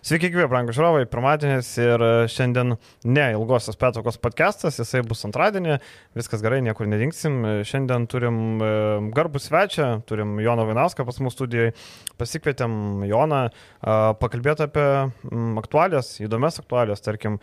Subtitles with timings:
[0.00, 2.70] Sveiki, gyvi, brangų žiūrovai, pirmadienis ir e, šiandien
[3.04, 5.74] ne ilgosios petokos podcastas, jisai bus antradienį,
[6.16, 7.34] viskas gerai, niekur nedingsim.
[7.44, 8.70] E, šiandien turim e,
[9.12, 11.74] garbų svečią, turim Joną Vainauską pas mūsų studijoje,
[12.16, 13.42] pasikvietėm Joną
[14.20, 14.86] pakalbėti apie
[15.60, 17.38] aktualijas, įdomias aktualijas, tarkim,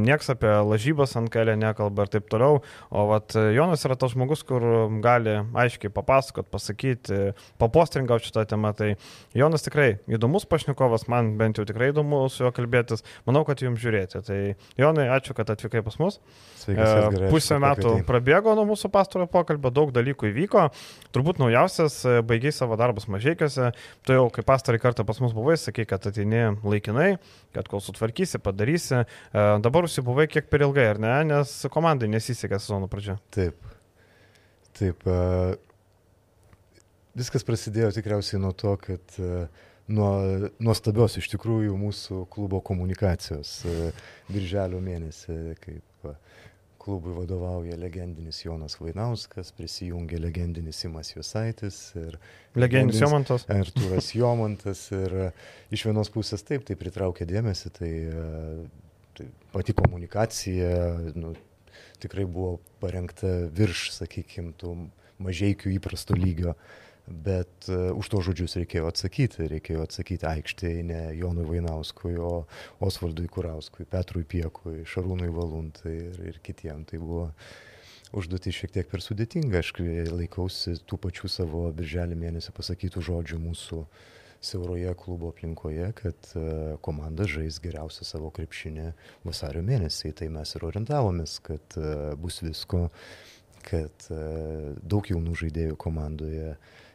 [0.00, 4.40] nieks apie lažybas ant kelio nekalba ir taip toliau, o vat Jonas yra tas žmogus,
[4.48, 4.64] kur
[5.04, 8.94] gali aiškiai papasakot, pasakyti, papostringauti šitą temą, tai
[9.36, 13.04] Jonas tikrai įdomus pašnekovas, man bent jau tikrai įdomu su juo kalbėtis.
[13.28, 14.20] Manau, kad jums žiūrėti.
[14.26, 14.38] Tai
[14.80, 16.18] Jonai, ačiū, kad atvykai pas mus.
[16.60, 20.66] Sveikas, e, Pusę metų prabėgo nuo mūsų pastarojo pokalbio, daug dalykų įvyko.
[21.14, 23.72] Turbūt naujausias, e, baigiai savo darbus mažiekiuose.
[24.04, 27.14] Tu jau kaip pastarį kartą pas mus buvai, sakai, kad ateini laikinai,
[27.56, 29.04] kad kol sutvarkysi, padarysi.
[29.04, 31.14] E, dabar užsibuvai kiek per ilgai, ar ne?
[31.34, 33.18] Nes komandai nesisekė sezono pradžia.
[33.34, 33.72] Taip.
[34.74, 35.06] Taip.
[37.14, 39.44] Viskas prasidėjo tikriausiai nuo to, kad uh,
[39.92, 40.10] nuo
[40.62, 43.90] nuostabios iš tikrųjų mūsų klubo komunikacijos e,
[44.32, 46.14] birželio mėnesį, kaip e,
[46.80, 52.16] klubui vadovauja legendinis Jonas Vainauskas, prisijungia legendinis Simas Jusaitis ir
[52.56, 53.44] legendinis Jomantas.
[53.52, 55.30] Arturas Jomantas ir e,
[55.76, 57.92] iš vienos pusės taip, tai pritraukia dėmesį, tai,
[59.18, 60.70] tai pati komunikacija
[61.16, 61.34] nu,
[62.00, 64.78] tikrai buvo parengta virš, sakykime, tų
[65.24, 66.56] mažiekių įprasto lygio.
[66.56, 72.46] Uh, Bet uh, už to žodžius reikėjo atsakyti, reikėjo atsakyti aikštėje ne Jonui Vainauskui, o
[72.80, 76.88] Osvaldui Kurauskui, Petrui Piekui, Šarūnui Valuntai ir, ir kitiems.
[76.88, 77.26] Tai buvo
[78.16, 79.60] užduoti šiek tiek per sudėtinga.
[79.60, 79.74] Aš
[80.16, 83.84] laikausi tų pačių savo birželį mėnesį pasakytų žodžių mūsų
[84.44, 88.90] siauroje klubo aplinkoje, kad uh, komanda žais geriausią savo krepšinį
[89.24, 90.12] vasario mėnesį.
[90.20, 92.88] Tai mes ir orientavomės, kad uh, bus visko,
[93.64, 96.54] kad uh, daug jaunų žaidėjų komandoje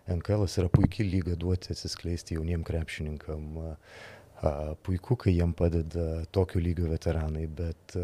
[0.09, 3.59] NKL yra puikiai lyga duoti atsiskleisti jauniem krepšininkam.
[4.85, 7.95] Puiku, kai jiem padeda tokio lygio veteranai, bet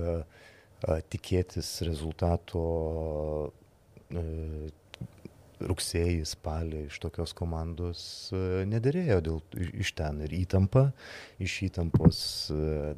[1.13, 2.65] tikėtis rezultato
[5.61, 7.99] rugsėjį, spalį iš tokios komandos
[8.67, 9.39] nederėjo dėl,
[9.81, 10.89] iš ten ir įtampa,
[11.41, 12.19] iš įtampos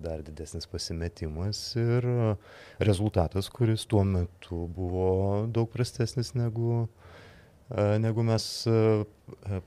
[0.03, 2.07] dar didesnis pasimetimas ir
[2.79, 6.88] rezultatas, kuris tuo metu buvo daug prastesnis negu,
[8.01, 8.50] negu mes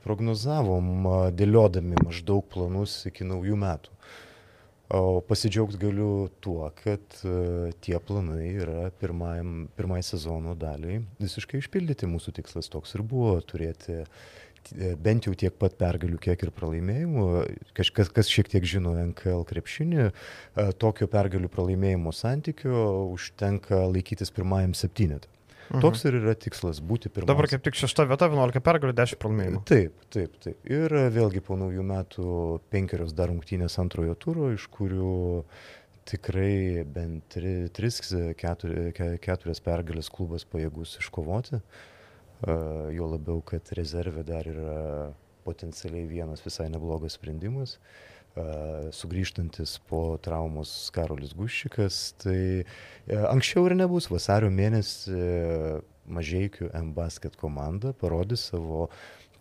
[0.03, 4.00] prognozavom, dėliodami maždaug planus iki naujų metų.
[4.91, 7.21] O pasidžiaugti galiu tuo, kad
[7.85, 12.09] tie planai yra pirmajam, pirmai sezono daliai visiškai išpildyti.
[12.11, 14.01] Mūsų tikslas toks ir buvo turėti
[14.99, 17.27] bent jau tiek pat pergalių, kiek ir pralaimėjimų.
[17.79, 20.11] Kažkas, kas šiek tiek žino NKL krepšinį,
[20.83, 22.83] tokio pergalių pralaimėjimo santykio
[23.15, 25.31] užtenka laikytis pirmajam septynetą.
[25.71, 25.81] Mhm.
[25.85, 27.29] Toks ir yra tikslas- būti pirmas.
[27.31, 29.61] Dabar kaip tik šešta vieta, 11 pergalių, 10 pralaimėjimų.
[29.71, 30.57] Taip, taip, taip.
[30.67, 35.45] Ir vėlgi po naujų metų penkerios dar rungtynės antrojo turo, iš kurių
[36.11, 41.63] tikrai bent 3-4 pergalės klubas pajėgus iškovoti.
[42.43, 45.13] Jo labiau, kad rezervė dar yra
[45.45, 47.77] potencialiai vienas visai neblogas sprendimas.
[47.77, 47.81] Uh,
[48.97, 52.01] sugrįžtantis po traumos Karolis Guščikas.
[52.23, 52.41] Tai
[53.31, 54.11] anksčiau ir nebus.
[54.13, 55.23] Vasario mėnesį
[56.11, 58.89] Mažiekių M-Basket komanda parodys savo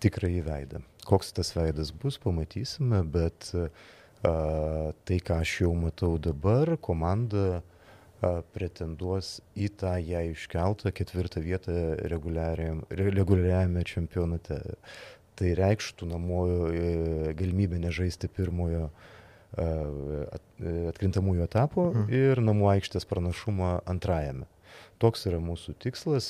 [0.03, 0.83] tikrąjį veidą.
[1.07, 3.63] Koks tas veidas bus, pamatysime, bet a,
[5.07, 7.61] tai, ką aš jau matau dabar, komanda a,
[8.53, 11.75] pretenduos į tą ją iškeltą ketvirtą vietą
[12.11, 14.59] reguliariajame čempionate
[15.39, 22.07] tai reikštų namojo e, galimybę nežaisti pirmojo e, e, atkrintamųjų etapų mhm.
[22.21, 24.49] ir namų aikštės pranašumą antrajame.
[24.99, 26.25] Toks yra mūsų tikslas.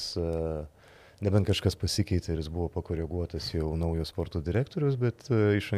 [1.20, 5.26] Nebent kažkas pasikeitė ir jis buvo pakoreguotas jau naujo sporto direktorius, bet
[5.58, 5.74] iš...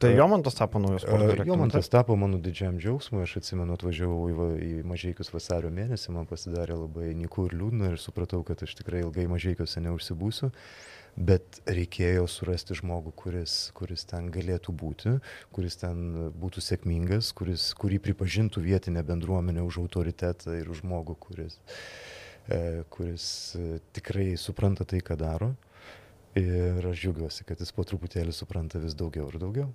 [0.00, 1.50] Tai Jomantas tapo naujas sporto direktorius?
[1.50, 6.78] Jomantas tapo mano didžiam džiaugsmui, aš atsimenu, atvažiavau į, į Mažiekius vasario mėnesį, man pasidarė
[6.78, 10.48] labai niku ir liūdna ir supratau, kad aš tikrai ilgai Mažiekiuose neužsibūsiu.
[10.48, 15.16] Uh, bet reikėjo surasti žmogų, kuris, kuris ten galėtų būti,
[15.54, 21.58] kuris ten būtų sėkmingas, kuris, kurį pripažintų vietinė bendruomenė už autoritetą ir už žmogų, kuris,
[22.48, 23.26] e, kuris
[23.58, 25.54] e, tikrai supranta tai, ką daro.
[26.38, 29.70] Ir aš džiaugiuosi, kad jis po truputėlį supranta vis daugiau ir daugiau.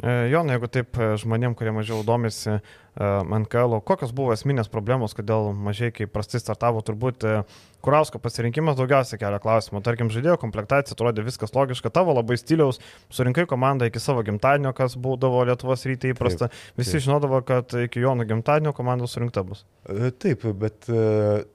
[0.00, 2.60] E, Jonai, jeigu taip žmonėm, kurie mažiau domisi
[2.94, 7.26] NKL, kokios buvo esminės problemos, kodėl mažai kaip prastai startavo, turbūt
[7.80, 9.80] Kurausko pasirinkimas daugiausia kelia klausimų.
[9.84, 12.80] Tarkim, žaidėjo komplektacija, atrodė viskas logiška, tavo labai stiliaus,
[13.12, 16.50] surinkai komandą iki savo gimtadienio, kas būdavo Lietuvos ryte įprasta.
[16.50, 17.04] Taip, Visi taip.
[17.06, 19.64] žinodavo, kad iki Jono gimtadienio komanda surinkta bus.
[19.88, 21.04] E, taip, bet e,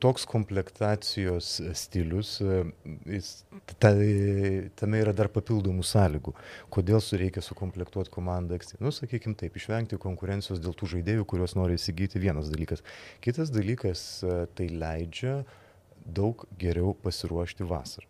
[0.02, 2.64] toks komplektacijos stilius, e,
[3.18, 3.30] jis,
[3.78, 3.94] ta,
[4.82, 6.34] tame yra dar papildomų sąlygų.
[6.74, 12.22] Kodėl reikia sukomplektuoti komandą, nu, sakykime taip, išvengti konkurencijos dėl tų žaidėjų, kuriuos nori įsigyti
[12.24, 12.82] vienas dalykas.
[13.22, 14.02] Kitas dalykas,
[14.58, 15.44] tai leidžia
[16.06, 18.10] daug geriau pasiruošti vasarą.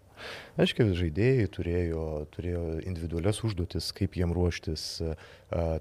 [0.55, 4.85] Aiškiai, žaidėjai turėjo, turėjo individualias užduotis, kaip jiem ruoštis,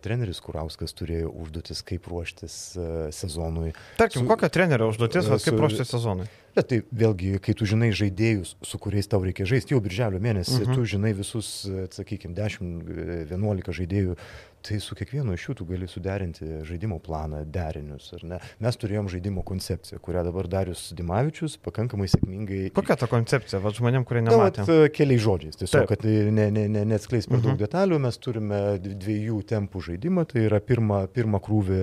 [0.04, 2.56] treneris Kurauskas turėjo užduotis, kaip ruoštis
[3.14, 3.70] sezonui.
[4.00, 6.26] Tarkim, su, kokia trenerio užduotis, su, kaip ruoštis sezonui?
[6.54, 10.58] Bet tai vėlgi, kai tu žinai žaidėjus, su kuriais tau reikia žaisti, jau birželio mėnesį,
[10.58, 10.70] uh mhm.
[10.70, 10.82] -huh.
[10.82, 11.52] tu žinai visus,
[11.94, 14.18] sakykime, 10-11 žaidėjų,
[14.64, 18.40] tai su kiekvienu iš jų tu gali suderinti žaidimo planą, derinius, ar ne?
[18.64, 22.62] Mes turėjom žaidimo koncepciją, kurią dabar Darius Dimavičius pakankamai sėkmingai...
[22.76, 24.64] Kokia ta koncepcija, va žmonėm, kurie nematė?
[24.64, 25.92] Na, vat, keliais žodžiais, tiesiog, Taip.
[25.92, 27.60] kad ne, ne, ne, neatskleis per daug uh mhm.
[27.60, 27.64] -huh.
[27.66, 31.80] detalių, mes turime dviejų tempų žaidimą, tai yra pirmą, pirmą krūvį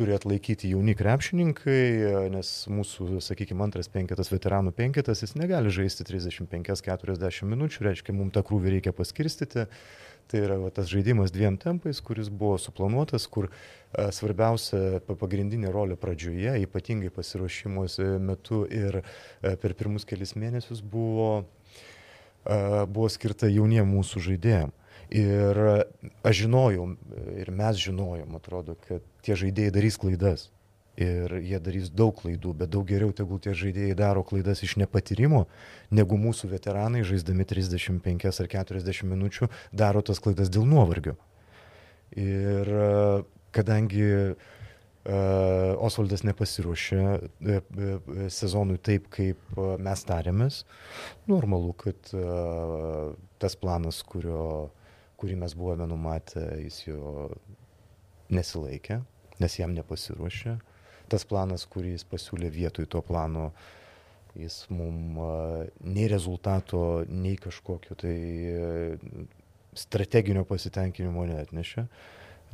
[0.00, 1.80] turi atlaikyti jauni krepšininkai,
[2.32, 8.44] nes mūsų, sakykime, antras penketas, veteranų penketas, jis negali žaisti 35-40 minučių, reiškia, mums tą
[8.46, 9.66] krūvį reikia paskirstyti.
[10.30, 15.96] Tai yra va, tas žaidimas dviem tempais, kuris buvo suplanuotas, kur a, svarbiausia pagrindinė rolė
[15.98, 21.32] pradžioje, ypatingai pasiruošimus metu ir a, per pirmus kelias mėnesius buvo,
[22.44, 24.76] a, buvo skirta jauniem mūsų žaidėjim.
[25.10, 25.58] Ir
[26.22, 26.84] aš žinojau,
[27.34, 30.46] ir mes žinojom, atrodo, kad tie žaidėjai darys klaidas.
[31.00, 35.46] Ir jie darys daug klaidų, bet daug geriau tegul tie žaidėjai daro klaidas iš nepatyrimo,
[35.96, 41.16] negu mūsų veteranai, žaisdami 35 ar 40 minučių, daro tas klaidas dėl nuovargio.
[42.20, 42.68] Ir
[43.56, 47.62] kadangi uh, Osvaldas nepasiruošė uh,
[48.28, 50.64] sezonui taip, kaip uh, mes tarėmės,
[51.30, 54.68] normalu, kad uh, tas planas, kurio
[55.20, 57.28] kurį mes buvome numatę, jis jo
[58.32, 59.00] nesilaikė,
[59.40, 60.56] nes jam nepasiruošė.
[61.10, 63.50] Tas planas, kurį jis pasiūlė vietoj to plano,
[64.38, 65.18] jis mum
[65.82, 68.14] nei rezultato, nei kažkokio tai
[69.74, 71.84] strateginio pasitenkinimo neatnešė,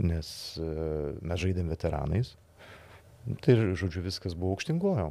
[0.09, 2.33] nes mes žaidėm veteranais.
[3.43, 5.11] Tai, žodžiu, viskas buvo aukštingojo.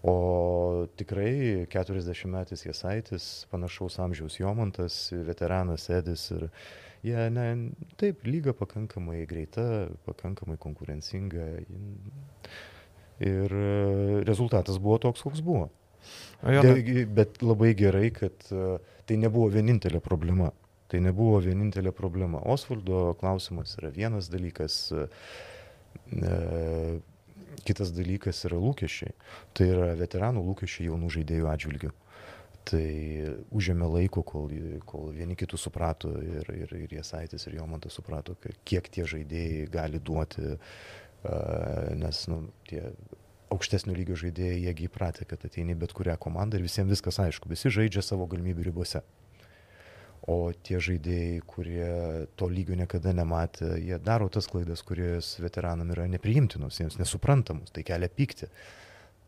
[0.00, 6.46] O tikrai 40 metais Jasaitis, panašaus amžiaus Jomantas, veteranas Edis ir
[7.06, 7.46] jie, ne,
[8.00, 9.64] taip, lyga pakankamai greita,
[10.06, 11.50] pakankamai konkurencinga.
[13.20, 13.52] Ir
[14.24, 15.68] rezultatas buvo toks, koks buvo.
[16.40, 20.50] De, bet labai gerai, kad tai nebuvo vienintelė problema.
[20.90, 22.40] Tai nebuvo vienintelė problema.
[22.50, 24.82] Osvaldo klausimas yra vienas dalykas.
[26.10, 26.98] E,
[27.66, 29.12] Kitas dalykas yra lūkesčiai.
[29.54, 31.90] Tai yra veteranų lūkesčiai jaunų žaidėjų atžvilgių.
[32.70, 32.86] Tai
[33.56, 34.50] užėmė laiko, kol,
[34.86, 38.36] kol vieni kitų suprato ir, ir, ir Jasaitis, ir Jomantas suprato,
[38.68, 40.52] kiek tie žaidėjai gali duoti,
[41.98, 42.84] nes nu, tie
[43.50, 47.72] aukštesnio lygio žaidėjai, jiegi įpratę, kad ateini bet kurią komandą ir visiems viskas aišku, visi
[47.74, 49.02] žaidžia savo galimybių ribose.
[50.30, 51.88] O tie žaidėjai, kurie
[52.38, 57.82] to lygio niekada nematė, jie daro tas klaidas, kurios veteranam yra nepriimtinos, jiems nesuprantamus, tai
[57.88, 58.50] kelia pykti.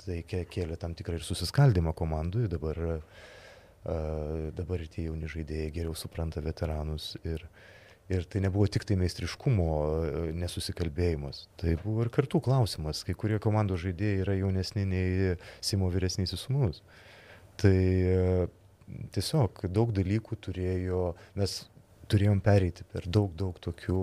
[0.02, 6.42] Tai kėlė tam tikrą ir susiskaldimą komandui, dabar, uh, dabar tie jauni žaidėjai geriau supranta
[6.42, 7.44] veteranus ir,
[8.10, 9.68] ir tai nebuvo tik tai meistriškumo
[10.40, 16.48] nesusikalbėjimas, tai buvo ir kartų klausimas, kai kurie komandos žaidėjai yra jaunesni nei Simo vyresnysis
[16.48, 16.82] sunus.
[17.62, 18.50] Tai uh,
[19.14, 21.62] tiesiog daug dalykų turėjo, mes
[22.10, 24.02] turėjom pereiti per daug, daug tokių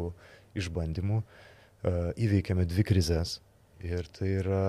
[0.60, 1.22] išbandymų,
[2.20, 3.38] įveikėme dvi krizės.
[3.86, 4.62] Ir tai yra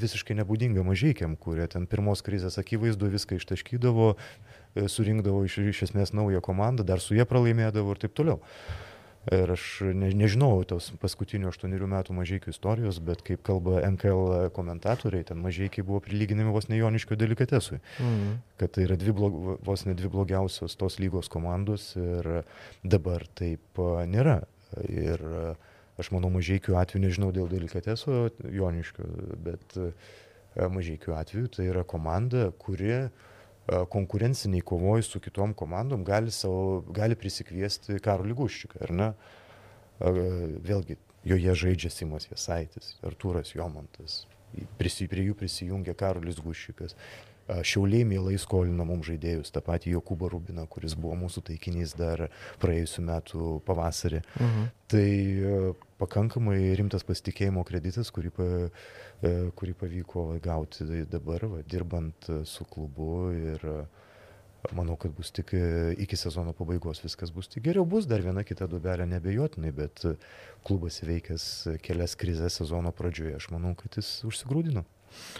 [0.00, 6.14] visiškai nebūdinga mažykiam, kurie ten pirmos krizės akivaizdu viską ištaškydavo, e, surinkdavo iš, iš esmės
[6.16, 8.40] naują komandą, dar su jie pralaimėdavo ir taip toliau.
[8.40, 8.86] Uh,
[9.34, 9.62] Ir aš
[9.98, 15.82] ne, nežinau tos paskutinių aštuonerių metų mažiekių istorijos, bet kaip kalba NKL komentatoriai, ten mažiekiai
[15.86, 17.80] buvo prilyginami vos ne Joniškio delikatesui.
[17.98, 18.36] Mhm.
[18.62, 22.44] Kad tai yra dvi blog, vos ne dvi blogiausios tos lygos komandos ir
[22.86, 24.44] dabar taip nėra.
[24.86, 25.26] Ir
[26.00, 29.06] aš manau, mažiekių atveju, nežinau dėl delikateso Joniškio,
[29.46, 29.78] bet
[30.56, 33.32] mažiekių atveju tai yra komanda, kuri uh,
[33.88, 39.08] konkurenciniai kovoj su kitom komandom gali, savo, gali prisikviesti Karolį Guščiką, ar ne?
[40.66, 44.26] Vėlgi, joje žaidžia Simas Jasaitis, Artūras Jomantas,
[44.78, 46.94] prisi, prie jų prisijungia Karolis Guščikas.
[47.46, 52.24] Šiauliai mielai skolina mums žaidėjus, tą patį Jokūbą Rubiną, kuris buvo mūsų taikinys dar
[52.62, 54.22] praėjusiu metu pavasarį.
[54.38, 54.64] Mhm.
[54.90, 55.10] Tai
[56.00, 58.48] pakankamai rimtas pasitikėjimo kreditas, kurį, pa,
[59.58, 63.64] kurį pavyko gauti dabar, va, dirbant su klubu ir
[64.74, 65.52] manau, kad bus tik
[66.02, 67.86] iki sezono pabaigos viskas bus tik geriau.
[67.86, 70.02] Bus dar viena kita dubelė nebejotinai, bet
[70.66, 71.48] klubas įveikęs
[71.86, 74.84] kelias krizės sezono pradžioje, aš manau, kad jis užsigrūdino.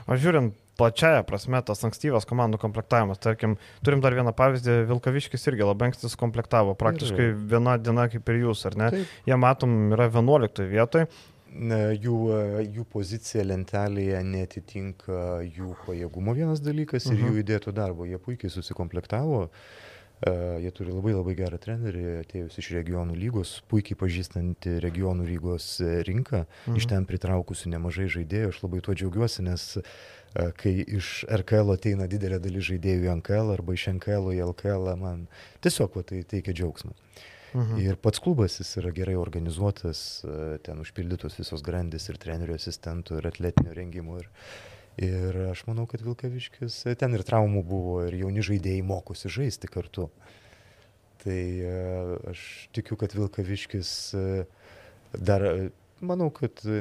[0.06, 3.21] O žiūrint plačiaja prasme tas ankstyvas komandų komplektavimas.
[3.23, 8.42] Tarkim, turim dar vieną pavyzdį, Vilkaviškis irgi labai anksti sukomplektavo, praktiškai viena diena kaip ir
[8.45, 8.90] jūs, ar ne?
[8.92, 9.16] Taip.
[9.30, 11.09] Jie matom, yra 11 vietoje.
[11.56, 12.16] Jų,
[12.75, 17.23] jų pozicija lentelėje netitinka jų pajėgumo vienas dalykas ir uh -huh.
[17.25, 17.40] jų mhm.
[17.40, 18.04] įdėto darbo.
[18.04, 19.47] Jie puikiai susikomplektavo.
[19.47, 19.87] Uh,
[20.25, 25.99] jie turi labai labai gerą trenerį, atėjus iš regionų lygos, puikiai pažįstantį regionų lygos e,
[26.08, 26.78] rinką, mhm.
[26.80, 29.90] iš ten pritraukusi nemažai žaidėjų, aš labai tuo džiaugiuosi, nes uh,
[30.56, 35.26] kai iš RKL ateina didelė dalis žaidėjų į NKL arba iš NKL į LKL, man
[35.64, 36.92] tiesiog va, tai teikia džiaugsmą.
[37.56, 37.80] Mhm.
[37.80, 40.00] Ir pats klubas jis yra gerai organizuotas,
[40.66, 44.18] ten užpildytos visos grandis ir trenerių asistentų ir atletinio rengimo.
[44.20, 44.28] Ir,
[44.96, 50.08] Ir aš manau, kad Vilkaviškis, ten ir traumų buvo, ir jauni žaidėjai mokosi žaisti kartu.
[51.20, 51.72] Tai e,
[52.32, 52.44] aš
[52.76, 54.24] tikiu, kad Vilkaviškis e,
[55.12, 55.44] dar,
[56.00, 56.80] manau, kad e,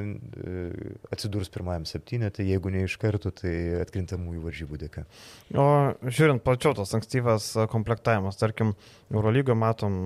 [1.12, 5.04] atsidurs pirmajam septynetė, jeigu ne iš karto, tai atkrintamųjų varžybų dėka.
[5.52, 5.66] O
[6.06, 8.72] žiūrint plačiau tas ankstyvas komplektavimas, tarkim,
[9.12, 9.98] Eurolygoje matom,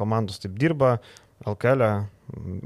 [0.00, 0.96] komandos taip dirba,
[1.44, 1.88] LKL e,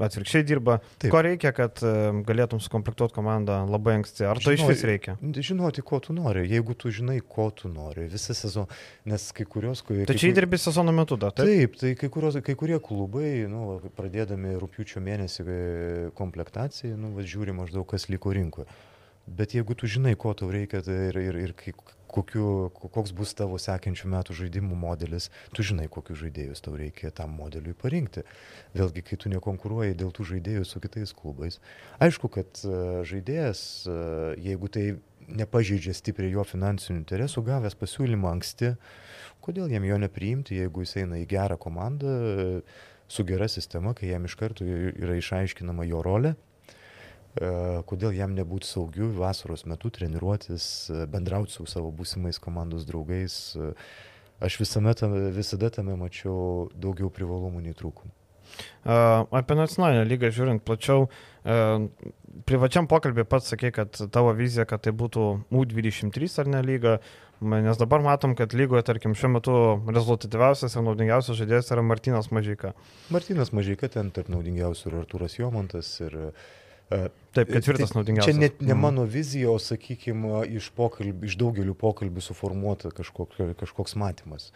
[0.05, 0.77] atvirkščiai dirba.
[1.01, 1.11] Taip.
[1.13, 1.93] Ko reikia, kad e,
[2.27, 4.25] galėtum sukomplektuoti komandą labai anksti?
[4.29, 5.15] Ar to iš vis reikia?
[5.19, 6.45] Žinoti, ko tu nori.
[6.49, 8.69] Jeigu tu žinai, ko tu nori, visą sezoną,
[9.09, 9.83] nes kai kurios...
[9.87, 11.49] Kai, tai čia įdirbi sezono metu dar, taip?
[11.49, 15.59] Taip, tai kai, kurios, kai kurie klubai, nu, pradėdami rūpiučio mėnesį e,
[16.19, 18.69] komplektaciją, nu, žiūri maždaug, kas liko rinkoje.
[19.29, 21.57] Bet jeigu tu žinai, ko tau reikia tai ir, ir, ir
[22.09, 27.35] kokiu, koks bus tavo sekančių metų žaidimų modelis, tu žinai, kokius žaidėjus tau reikia tam
[27.37, 28.25] modeliui parinkti.
[28.77, 31.59] Vėlgi, kai tu nekonkuruoji dėl tų žaidėjų su kitais klubais.
[32.03, 33.99] Aišku, kad e, žaidėjas, e,
[34.49, 34.85] jeigu tai
[35.29, 38.73] nepažeidžia stipriai jo finansinių interesų, gavęs pasiūlymą anksti,
[39.45, 42.13] kodėl jam jo nepriimti, jeigu jis eina į gerą komandą
[43.09, 46.48] su gera sistema, kai jam iš karto yra išaiškinama jo rolė E,
[47.39, 53.55] kodėl jam nebūti saugiu vasaros metu treniruotis, e, bendrauti su savo būsimais komandos draugais.
[53.55, 53.71] E,
[54.43, 58.11] aš visame tame, visada tame mačiau daugiau privalumų nei trūkumų.
[58.89, 61.03] Apie nacionalinę lygą žiūrint plačiau,
[62.49, 66.95] privačiam pokalbį pats sakė, kad tavo vizija, kad tai būtų U23 ar ne lyga,
[67.41, 72.73] nes dabar matom, kad lygoje, tarkim, šiuo metu rezultatyviausias ir naudingiausias žaidėjas yra Martinas Mažyka.
[73.13, 76.49] Martinas Mažyka ten tarp naudingiausių ir Arturas Jomantas ir uh,
[76.89, 78.33] Taip, ketvirtas naudingiausias.
[78.33, 78.81] Čia net ne mhm.
[78.81, 84.49] mano vizija, o, sakykime, iš, pokalbį, iš daugelių pokalbių suformuota kažkok, kažkoks matymas.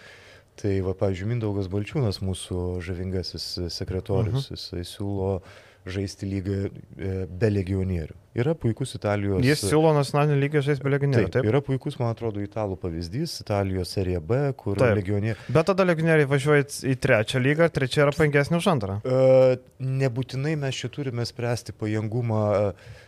[0.58, 4.58] Tai, va, pavyzdžiui, Mindaugas Balčiūnas, mūsų žavingasis sekretorius, uh mhm.
[4.58, 4.58] -huh.
[4.58, 8.16] jisai siūlo uh, žaisti lygą e, be legionierių.
[8.40, 9.44] Yra puikus Italijos.
[9.46, 11.28] Jis siūlo nacionalinį lygį žaisti be legionierių.
[11.28, 14.96] Taip, taip, yra puikus, man atrodo, italų pavyzdys, Italijos serija B, kur taip.
[14.98, 15.38] legionieriai.
[15.54, 18.98] Bet tada legionieriai važiuoja į trečią lygą, trečia yra pankesnė už antrą.
[19.04, 22.44] Uh, nebūtinai mes čia turime spręsti pajėgumą.
[22.74, 23.00] Uh,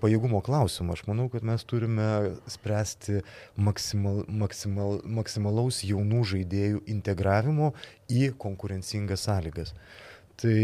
[0.00, 0.94] pajėgumo klausimą.
[0.96, 2.06] Aš manau, kad mes turime
[2.48, 3.20] spręsti
[3.60, 7.74] maksimal, maksimal, maksimalaus jaunų žaidėjų integravimo
[8.08, 9.74] į konkurencingas sąlygas.
[10.40, 10.58] Tai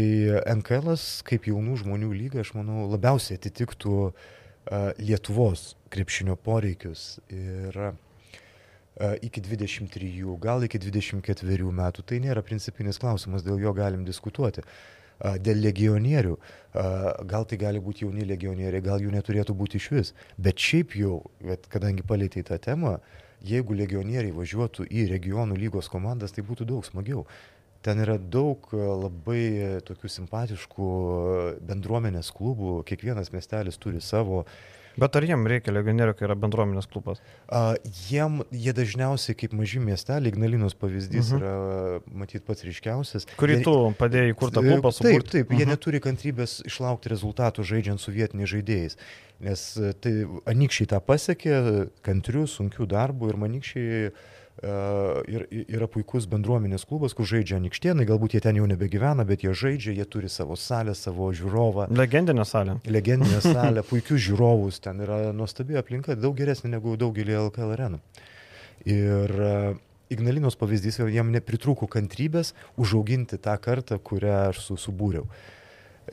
[0.59, 0.93] NKL
[1.27, 4.13] kaip jaunų žmonių lyga, aš manau, labiausiai atitiktų uh,
[4.99, 7.21] Lietuvos krepšinio poreikius.
[7.31, 7.93] Ir uh,
[9.23, 10.11] iki 23,
[10.43, 14.65] gal iki 24 metų tai nėra principinis klausimas, dėl jo galim diskutuoti.
[14.65, 16.35] Uh, dėl legionierių,
[17.29, 20.13] gal tai gali būti jauni legionieriai, gal jų neturėtų būti iš vis.
[20.37, 21.21] Bet šiaip jau,
[21.69, 22.97] kadangi palėtė tą temą,
[23.45, 27.25] jeigu legionieriai važiuotų į regionų lygos komandas, tai būtų daug smagiau.
[27.81, 29.45] Ten yra daug e, labai
[29.87, 34.43] tokių simpatiškų e, bendruomenės klubų, kiekvienas miestelis turi savo.
[34.99, 37.21] Bet ar jiem reikia legionierių, kai yra bendruomenės klubas?
[37.47, 37.77] A,
[38.09, 41.45] jiem, jie dažniausiai kaip maži miesteliai, Ignalinos pavyzdys uh mhm.
[41.45, 41.55] -huh.
[42.01, 43.25] yra, matyt, pats ryškiausias.
[43.39, 45.59] Kurį jie, tu padėjai įkurtą klubą su Taip, taip, uh -huh.
[45.59, 45.71] jie mhm.
[45.73, 48.97] neturi kantrybės išlaukti rezultatų žaidžiant su vietiniais žaidėjais.
[49.39, 50.13] Nes e, tai
[50.45, 51.55] anikščiai tą pasiekė,
[52.05, 54.11] kantrių, sunkių darbų ir manikščiai
[54.61, 59.53] ir yra puikus bendruomenės klubas, kur žaidžia Nikštienai, galbūt jie ten jau nebegyvena, bet jie
[59.57, 61.87] žaidžia, jie turi savo salę, savo žiūrovą.
[61.97, 62.77] Legendinę salę.
[62.85, 68.01] Legendinę salę, puikius žiūrovus, ten yra nuostabi aplinka, daug geresnė negu daugelį LKL arenų.
[68.89, 69.33] Ir
[70.11, 72.51] Ignalinos pavyzdys, jam nepritrūko kantrybės
[72.81, 75.23] užauginti tą kartą, kurią aš subūriau.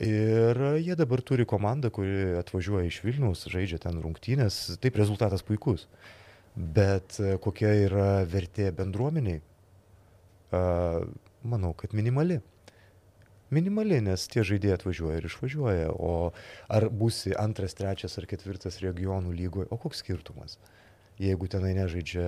[0.04, 5.88] Ir jie dabar turi komandą, kuri atvažiuoja iš Vilniaus, žaidžia ten rungtynės, taip rezultatas puikus.
[6.58, 9.42] Bet e, kokia yra vertė bendruomeniai?
[10.48, 12.38] Manau, kad minimali.
[13.48, 15.92] Minimali, nes tie žaidėjai atvažiuoja ir išvažiuoja.
[15.96, 16.32] O
[16.68, 20.58] ar būsi antras, trečias ar ketvirtas regionų lygoje, o koks skirtumas?
[21.18, 22.26] Jeigu tenai nežaidžia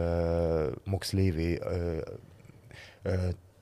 [0.89, 1.81] moksleiviai e,
[3.05, 3.19] e,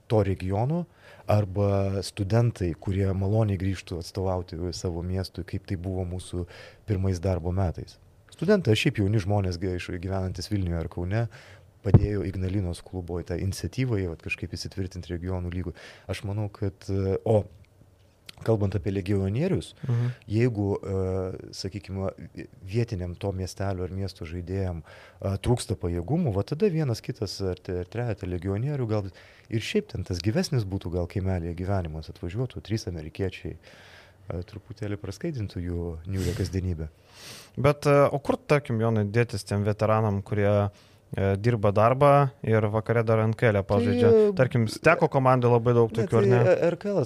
[0.09, 0.85] to regiono
[1.29, 6.45] arba studentai, kurie maloniai grįžtų atstovauti savo miestui, kaip tai buvo mūsų
[6.89, 7.99] pirmais darbo metais.
[8.39, 11.25] Studentai, šiaip jauni žmonės gyvenantis Vilniuje ar Kaune,
[11.83, 15.73] padėjo Ignalinos klubo tą iniciatyvą, į kažkaip įsitvirtinti regionų lygų.
[16.07, 16.87] Aš manau, kad,
[17.27, 17.41] o
[18.47, 20.13] kalbant apie legionierius, mhm.
[20.31, 22.13] jeigu, uh, sakykime,
[22.63, 28.29] vietiniam to miestelio ar miesto žaidėjim uh, trūksta pajėgumų, va tada vienas kitas ar trejata
[28.29, 29.11] legionierių, gal
[29.51, 33.59] ir šiaip ten tas gyvesnis būtų gal kaimelėje gyvenimas, atvažiuotų trys amerikiečiai,
[34.49, 36.89] truputėlį praskaidintų jų niūrę kasdienybę.
[37.59, 42.67] Bet, uh, o kur, tarkim, Jonai, dėtis tiem veteranam, kurie uh, E, dirba darbą ir
[42.69, 44.09] vakare dar NKL pažaidžia.
[44.13, 46.67] Tai, Tarkim, teko komandai labai daug tokių, ne, tai ar ne?
[46.75, 46.99] RKL,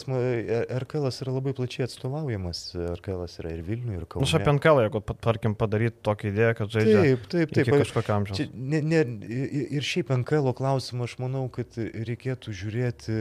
[0.83, 2.65] RKL yra labai plačiai atstovaujamas,
[2.97, 4.25] RKL yra ir Vilniuje, ir Kaune.
[4.25, 6.97] Na, nu, apie NKL, jeigu, tarkim, padaryti tokią idėją, kad žaidžia.
[6.99, 8.59] Taip, taip, taip.
[8.59, 9.05] Ne, ne,
[9.79, 13.17] ir šiaip NKL klausimą aš manau, kad reikėtų žiūrėti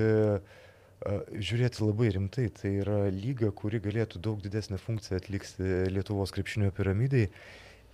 [1.32, 2.46] žiūrėti labai rimtai.
[2.54, 7.28] Tai yra lyga, kuri galėtų daug didesnę funkciją atlikti Lietuvos krepšinio piramidai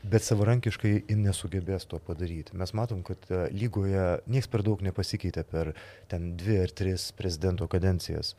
[0.06, 2.56] bet savarankiškai jin nesugebės to padaryti.
[2.58, 5.72] Mes matom, kad lygoje niekas per daug nepasikeitė per
[6.10, 8.36] ten dvi ar tris prezidento kadencijas,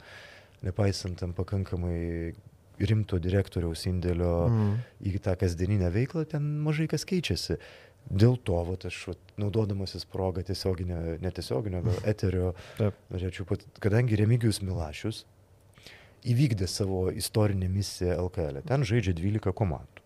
[0.63, 2.31] nepaisant tam pakankamai
[2.79, 4.73] rimto direktoriaus indėlio mm.
[5.11, 7.59] į tą kasdieninę veiklą, ten mažai kas keičiasi.
[8.09, 15.25] Dėl to, vat, aš vat, naudodamasis progą tiesioginio, netiesioginio, eterio, norėčiau, pat, kadangi Remigijus Milašius
[16.27, 19.99] įvykdė savo istorinę misiją LKL, ten žaidžia 12 komandų.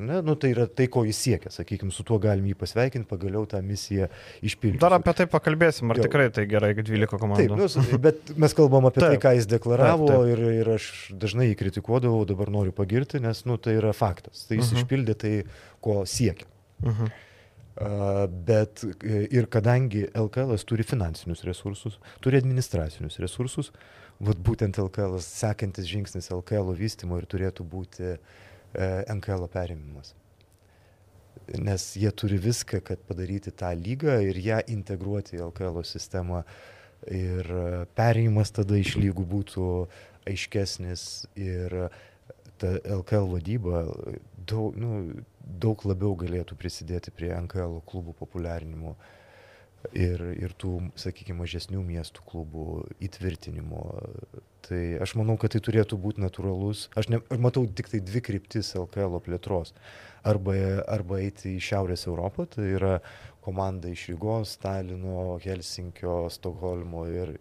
[0.00, 3.44] Ne, nu, tai yra tai, ko jis siekia, sakykime, su tuo galim jį pasveikinti, pagaliau
[3.48, 4.08] tą misiją
[4.40, 4.80] išpildyti.
[4.80, 6.06] Dar apie tai pakalbėsim, ar jo.
[6.08, 7.58] tikrai tai gerai, kad 12 komandų.
[7.60, 10.32] Taip, nu, bet mes kalbam apie tai, taip, tai, ką jis deklaravo taip, taip.
[10.32, 10.86] Ir, ir aš
[11.20, 14.46] dažnai jį kritikuodavau, dabar noriu pagirti, nes nu, tai yra faktas.
[14.48, 14.78] Tai jis uh mhm.
[14.78, 14.86] -huh.
[14.86, 15.34] išpildė tai,
[15.84, 16.48] ko siekia.
[16.80, 16.96] Uh mhm.
[17.02, 17.28] -huh.
[18.46, 23.70] Bet ir kadangi LKL turi finansinius resursus, turi administracinius resursus,
[24.20, 28.16] vat būtent LKL sekantis žingsnis LKL vystimo ir turėtų būti
[28.70, 30.14] E, NKL perėmimas.
[31.58, 36.44] Nes jie turi viską, kad padaryti tą lygą ir ją integruoti į LKL sistemą.
[37.10, 37.48] Ir
[37.96, 39.66] perėjimas tada iš lygų būtų
[40.28, 41.04] aiškesnis
[41.40, 41.72] ir
[42.60, 43.86] ta LKL vadyba
[44.36, 48.94] daug, nu, daug labiau galėtų prisidėti prie NKL klubų populiarinimo
[49.96, 52.66] ir, ir tų, sakykime, mažesnių miestų klubų
[53.06, 53.84] įtvirtinimo.
[54.66, 56.88] Tai aš manau, kad tai turėtų būti natūralus.
[57.00, 59.72] Aš, ne, aš matau tik tai dvi kryptis LKL plėtros.
[60.28, 62.98] Arba, arba eiti į Šiaurės Europą, tai yra
[63.40, 67.38] komanda iš Rygos, Stalino, Helsinkio, Stokholmo ir,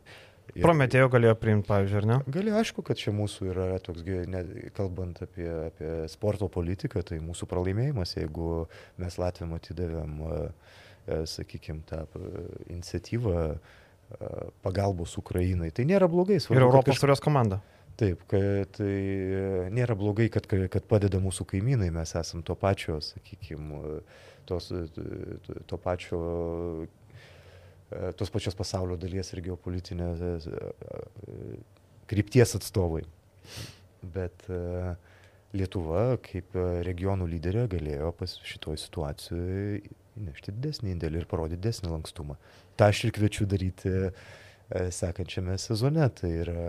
[0.56, 2.18] Ir, Prometėjo galėjo priimti, pavyzdžiui, ar ne?
[2.34, 4.44] Galėjo, aišku, kad čia mūsų yra toks, ne,
[4.78, 8.64] kalbant apie, apie sporto politiką, tai mūsų pralaimėjimas, jeigu
[9.02, 10.16] mes Latvijam atidavėm,
[11.30, 12.06] sakykime, tą
[12.68, 13.44] iniciatyvą
[14.66, 15.70] pagalbos Ukrainai.
[15.76, 16.40] Tai nėra blogai.
[16.42, 17.04] Svarbu, ir Europos kaž...
[17.06, 17.62] turės komanda.
[18.00, 18.96] Taip, kad tai
[19.76, 24.00] nėra blogai, kad, kad padeda mūsų kaimynai, mes esam to pačio, sakykime,
[24.48, 24.70] tos,
[25.68, 26.22] to pačio,
[28.18, 30.48] tos pačios pasaulio dalies ir geopolitinės
[32.10, 33.04] krypties atstovai.
[34.16, 34.46] Bet
[35.58, 36.54] Lietuva kaip
[36.86, 39.80] regionų lyderė galėjo pas šitoj situacijoje
[40.20, 42.38] įnešti didesnį indėlį ir parodyti didesnį lankstumą.
[42.78, 44.12] Ta aš ir kviečiu daryti e,
[44.96, 46.08] sekančiame sezone.
[46.16, 46.64] Tai yra,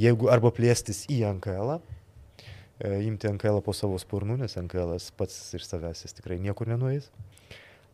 [0.00, 5.68] jeigu arba plėstis į NKL, e, imti NKL po savo sparnų, nes NKL pats iš
[5.68, 7.10] savęs jis tikrai niekur nenueis.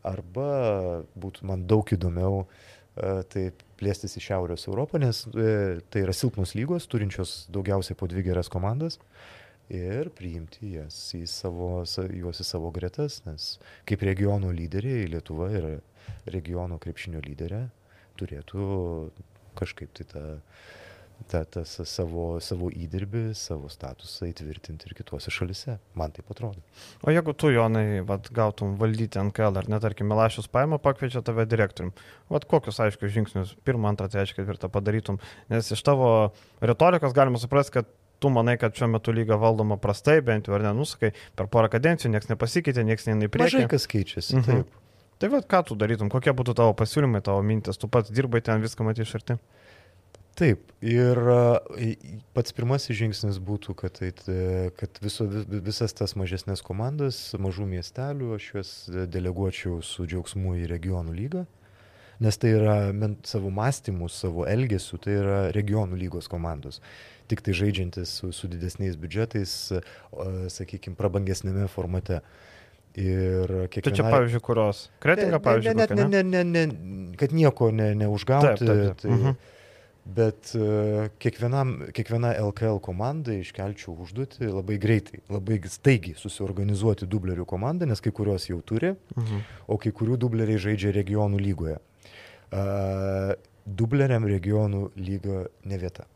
[0.07, 3.45] Arba būtų man daug įdomiau e, tai
[3.79, 8.99] plėstis į Šiaurės Europą, nes tai yra silpnos lygos, turinčios daugiausiai po dvi geras komandas
[9.73, 13.57] ir priimti jas į savo, juos į savo gretas, nes
[13.89, 15.73] kaip regionų lyderiai Lietuva yra
[16.31, 17.65] regionų krepšinio lyderė,
[18.21, 18.67] turėtų
[19.59, 20.25] kažkaip tai tą,
[21.31, 25.79] tą, tą savo, savo įdirbį, savo statusą įtvirtinti ir kitose šalise.
[25.99, 26.63] Man tai atrodo.
[27.05, 31.95] O jeigu tu, Jonai, vat, gautum valdyti NKL, ar netarkim, Milašius paima, pakviečia tave direktorium,
[32.33, 35.21] vat kokius aiškius žingsnius, pirmą, antrą, trečią, ketvirtą padarytum,
[35.53, 36.13] nes iš tavo
[36.65, 37.91] retorikos galima suprasti, kad
[38.23, 42.13] tu manai, kad šiuo metu lyga valdoma prastai, bent jau ar nenusakai, per porą kadencijų
[42.13, 43.59] niekas nepasikeitė, niekas neina į priekį.
[43.59, 44.39] Mažai kas keičiasi.
[44.39, 44.47] Mhm.
[44.63, 44.79] Taip.
[45.23, 48.63] Tai vad, ką tu darytum, kokie būtų tavo pasiūlymai, tavo mintis, tu pats dirbai ten,
[48.63, 49.37] viską matai iš arti.
[50.39, 51.19] Taip, ir
[52.33, 54.13] pats pirmasis žingsnis būtų, kad, tai,
[54.79, 58.71] kad viso, visas tas mažesnės komandas, mažų miestelių, aš juos
[59.13, 61.45] deleguočiau su džiaugsmu į regionų lygą,
[62.25, 62.79] nes tai yra
[63.29, 66.81] savo mąstymu, savo elgesiu, tai yra regionų lygos komandos
[67.33, 69.53] tik tai žaidžiantis su, su didesniais biudžetais,
[70.53, 72.21] sakykime, prabangesnėme formate.
[72.93, 73.87] Ir kiekvienai...
[73.87, 74.83] Tai čia, pavyzdžiui, kurios?
[75.01, 78.51] Kretinga, pavyzdžiui, ne, ne, ne, ne, ne, ne, kad nieko ne, neužgauti.
[78.61, 79.01] Taip, taip, taip.
[79.01, 79.39] Tai, mhm.
[80.03, 87.87] Bet uh, kiekvienam, kiekviena LKL komanda iškelčiau užduotį labai greitai, labai staigiai susiorganizuoti dublerių komandą,
[87.87, 89.45] nes kai kurios jau turi, mhm.
[89.71, 91.79] o kai kurių dubleriai žaidžia regionų lygoje.
[92.53, 96.09] Uh, dubleriam regionų lygo ne vieta.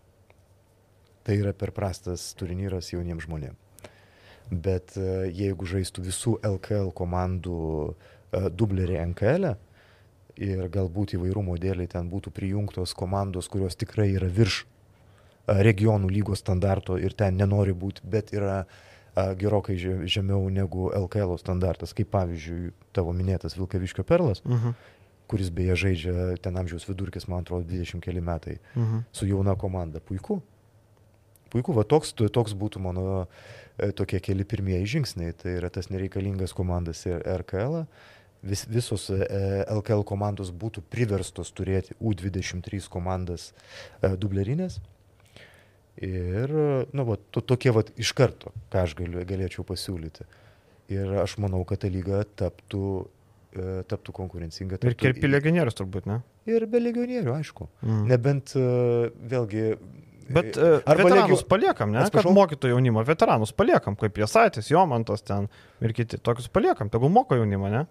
[1.22, 3.62] Tai yra per prastas turnyras jauniems žmonėms.
[4.50, 9.65] Bet uh, jeigu žaistų visų LKL komandų uh, dubleriai NKL, e,
[10.36, 14.64] ir galbūt įvairumo dėliai ten būtų prijungtos komandos, kurios tikrai yra virš
[15.46, 18.64] regionų lygos standarto ir ten nenori būti, bet yra
[19.16, 24.68] gerokai žemiau negu LKL standartas, kaip pavyzdžiui tavo minėtas Vilkaviškio perlas, uh mhm.
[24.68, 24.74] -huh.
[25.26, 28.96] kuris beje žaidžia ten amžiaus vidurkis, man atrodo, 20 keli metai uh mhm.
[28.96, 29.02] -huh.
[29.12, 30.00] su jauna komanda.
[30.00, 30.40] Puiku.
[31.50, 33.26] Puiku, va toks, toks būtų mano
[33.78, 35.32] e, tokie keli pirmieji žingsniai.
[35.32, 37.72] Tai yra tas nereikalingas komandas ir RKL.
[37.72, 37.86] -ą
[38.46, 44.78] vis, visos LKL e, komandos būtų priverstos turėti U23 komandas e, dublerinės.
[45.96, 46.52] Ir,
[46.92, 50.26] nu, va, to, tokie va iš karto, ką aš galiu, galėčiau pasiūlyti.
[50.92, 52.86] Ir aš manau, kad ta lyga taptų,
[53.56, 54.80] e, taptų konkurencinga.
[54.80, 56.20] Taptų, ir kirpi legionierius turbūt, ne?
[56.46, 57.70] Ir be legionierių, aišku.
[57.82, 58.02] Mm.
[58.12, 59.70] Nebent vėlgi
[60.26, 61.48] Bet uh, veteranus legio...
[61.48, 62.00] paliekam, ne?
[62.02, 62.32] Atsiprašau?
[62.32, 65.46] Kad mokytų jaunimo, veteranus paliekam, kaip Jasaitis, Jomantas ten
[65.78, 67.84] ir kiti, tokius paliekam, tegul moko jaunimo, ne?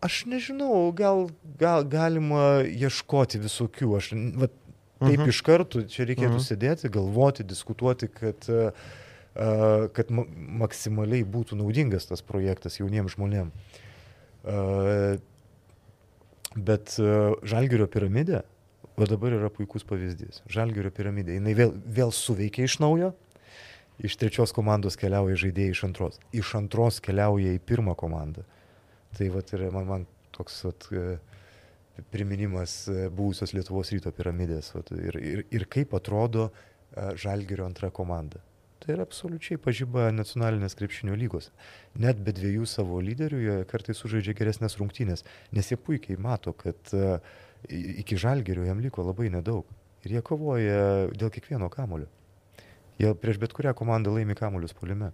[0.00, 1.28] Aš nežinau, gal,
[1.60, 3.92] gal galima ieškoti visokių.
[3.98, 4.10] Aš,
[4.40, 4.56] va, taip
[5.00, 5.22] uh mhm.
[5.22, 5.28] -huh.
[5.28, 6.42] iš karto čia reikėtų uh mhm.
[6.42, 6.48] -huh.
[6.48, 10.24] sėdėti, galvoti, diskutuoti, kad, uh, kad ma
[10.64, 13.52] maksimaliai būtų naudingas tas projektas jauniems žmonėms.
[14.40, 15.20] Uh,
[16.56, 18.42] bet uh, Žalgirio piramidė,
[18.96, 20.42] va dabar yra puikus pavyzdys.
[20.48, 23.12] Žalgirio piramidė, jinai vėl, vėl suveikia iš naujo.
[24.00, 26.20] Iš trečios komandos keliauja žaidėjai iš antros.
[26.32, 28.40] Iš antros keliauja į pirmą komandą.
[28.40, 28.59] Uh,
[29.16, 31.16] Tai vat, yra man, man toks vat, e,
[32.12, 37.90] priminimas e, buvusios Lietuvos ryto piramidės vat, ir, ir, ir kaip atrodo e, Žalgirio antra
[37.94, 38.42] komanda.
[38.80, 41.50] Tai yra absoliučiai pažyba nacionalinės krepšinio lygos.
[42.00, 46.94] Net be dviejų savo lyderių jie kartais sužaidžia geresnės rungtynės, nes jie puikiai mato, kad
[47.68, 49.68] iki Žalgirio jam liko labai nedaug.
[50.08, 52.08] Ir jie kovoja dėl kiekvieno kamulio.
[53.00, 55.12] Jie prieš bet kurią komandą laimi kamuolius polime.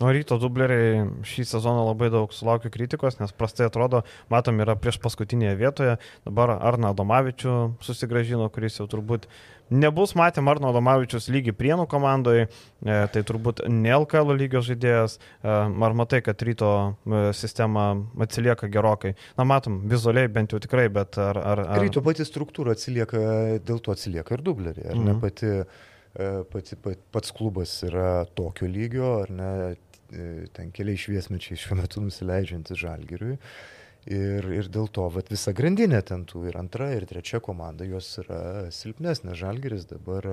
[0.00, 4.02] Nu, ryto dubleriai šį sezoną labai daug sulaukia kritikos, nes prastai atrodo,
[4.32, 5.96] matom, yra prieš paskutinėje vietoje.
[6.24, 9.28] Dabar Arna Adomavičių susigražino, kuris jau turbūt
[9.70, 12.48] nebus matėm Arno Adomavičius lygi prienų komandoje,
[12.80, 15.18] tai turbūt ne LKL lygio žaidėjas.
[15.18, 19.14] E, ar matai, kad ryto e, sistema atsilieka gerokai?
[19.38, 21.38] Na, matom, vizualiai bent jau tikrai, bet ar...
[21.38, 21.84] ar, ar...
[21.84, 23.22] Ryto pati struktūra atsilieka,
[23.66, 25.06] dėl to atsilieka ir dubleriai, ar mhm.
[25.06, 25.54] ne pati
[26.18, 26.76] E, pati,
[27.12, 29.50] pats klubas yra tokio lygio, ar ne,
[30.10, 33.36] e, ten keliai šviesmečiai šiuo metu nusileidžiantis žalgiriui.
[34.10, 38.08] Ir, ir dėl to vat, visa grandinė ten tų ir antra, ir trečia komanda, jos
[38.22, 39.36] yra silpnesnė.
[39.36, 40.26] Žalgiris dabar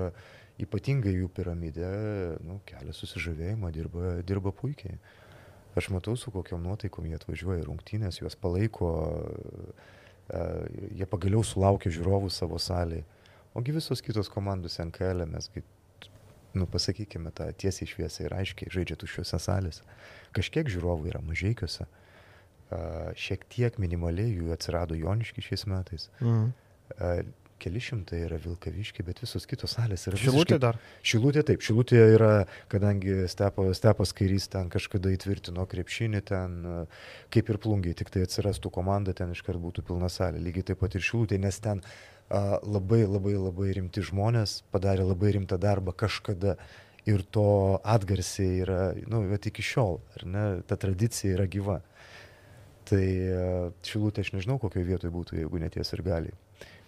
[0.58, 1.90] ypatingai jų piramidė
[2.48, 4.96] nu, kelia susižavėjimą, dirba, dirba puikiai.
[5.78, 8.88] Aš matau, su kokiam nuotaikom jie atvažiuoja rungtynės, juos palaiko,
[10.32, 10.42] e,
[10.98, 13.04] jie pagaliau sulaukia žiūrovų savo salėje.
[13.56, 15.48] Ogi visos kitos komandos NKL mes,
[16.54, 19.86] nu, pasakykime, tą tiesiai šviesiai ir aiškiai žaidžia tuščiuose salėse.
[20.36, 21.88] Kažkiek žiūrovų yra mažiekiuose,
[23.16, 26.10] šiek tiek minimaliai jų atsirado Joniški šiais metais.
[26.20, 30.18] Mhm keli šimtai yra Vilkaviški, bet visos kitos salės yra.
[30.20, 30.60] Šilutė visiškai...
[30.62, 30.78] dar?
[31.10, 32.32] Šilutė taip, Šilutė yra,
[32.72, 36.58] kadangi Stepo, Stepas Kairys ten kažkada įtvirtino krepšinį, ten
[37.34, 40.42] kaip ir plungiai, tik tai atsirastų komanda, ten iškart būtų pilna salė.
[40.44, 41.90] Lygiai taip pat ir Šilutė, nes ten a,
[42.30, 46.58] labai labai labai rimti žmonės padarė labai rimtą darbą kažkada.
[47.08, 51.78] Ir to atgarsiai yra, nu, bet iki šiol, ar ne, ta tradicija yra gyva.
[52.84, 53.06] Tai
[53.88, 56.34] šilutė aš nežinau, kokioje vietoje būtų, jeigu neties ir gali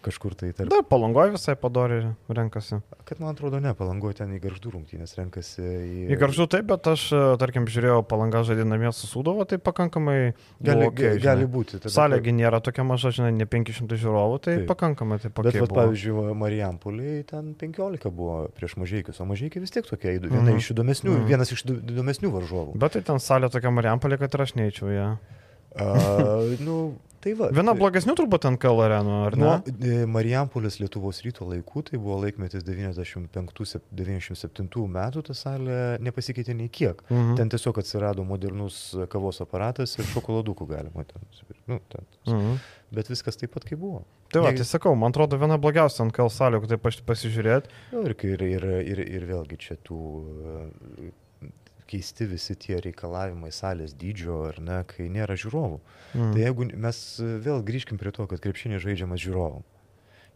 [0.04, 0.70] kažkur tai tarp.
[0.72, 2.80] Dar palangoje visai padori renkasi.
[3.08, 5.60] Kad man atrodo, ne, palangoje ten į garždų rungtynės renkasi.
[5.60, 9.60] Į, į garždų taip, bet aš, e, tarkim, žiūrėjau palangą žaidį namie su Sūdovo, tai
[9.62, 10.16] pakankamai
[10.62, 11.24] gali, okay, žinai.
[11.24, 11.80] gali būti.
[11.90, 14.68] Salėgi nėra tokia maža, žinai, ne 500 žiūrovų, tai taip.
[14.70, 15.50] pakankamai taip pat.
[15.50, 20.40] Bet, vat, pavyzdžiui, Marijampoliai ten 15 buvo prieš mažiekius, o mažiekiai vis tiek tokia viena
[20.40, 20.62] mm -hmm.
[20.62, 21.28] iš įdomesnių, mm -hmm.
[21.28, 22.78] vienas iš įdomesnių varžovų.
[22.78, 24.96] Bet tai ten salė tokia Marijampolė, kad ir aš neįčiau ją.
[24.96, 25.18] Ja.
[25.70, 26.76] Uh, nu,
[27.20, 29.44] Tai va, Viena blogesnių turbūt ant KL arenų, ar ne?
[29.44, 36.72] Nuo e, Marijampolės Lietuvos ryto laikų, tai buvo laikmetis 95-97 metų, ta salė nepasikeitė nei
[36.72, 36.96] kiek.
[37.10, 37.36] Mhm.
[37.36, 41.20] Ten tiesiog atsirado modernus kavos aparatas ir šokoladukų galima ten.
[41.68, 42.02] Nu, ten.
[42.30, 42.52] Mhm.
[42.96, 44.00] Bet viskas taip pat kaip buvo.
[44.32, 47.64] Tai va, tai sakau, man atrodo, viena blogiausia ant KL salių, kad taip pasižiūrėt.
[47.92, 48.62] Nu, ir, ir, ir,
[48.94, 50.00] ir, ir vėlgi čia tų
[51.90, 55.80] keisti visi tie reikalavimai salės dydžio ar ne, kai nėra žiūrovų.
[56.14, 56.32] Mm.
[56.32, 57.02] Tai jeigu mes
[57.46, 59.66] vėl grįžkim prie to, kad krepšinė žaidžiamas žiūrovom.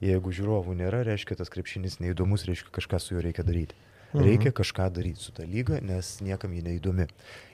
[0.04, 3.78] Jeigu žiūrovų nėra, reiškia tas krepšinis neįdomus, reiškia kažką su juo reikia daryti.
[4.14, 4.54] Reikia mhm.
[4.54, 7.08] kažką daryti su ta lyga, nes niekam ji neįdomi.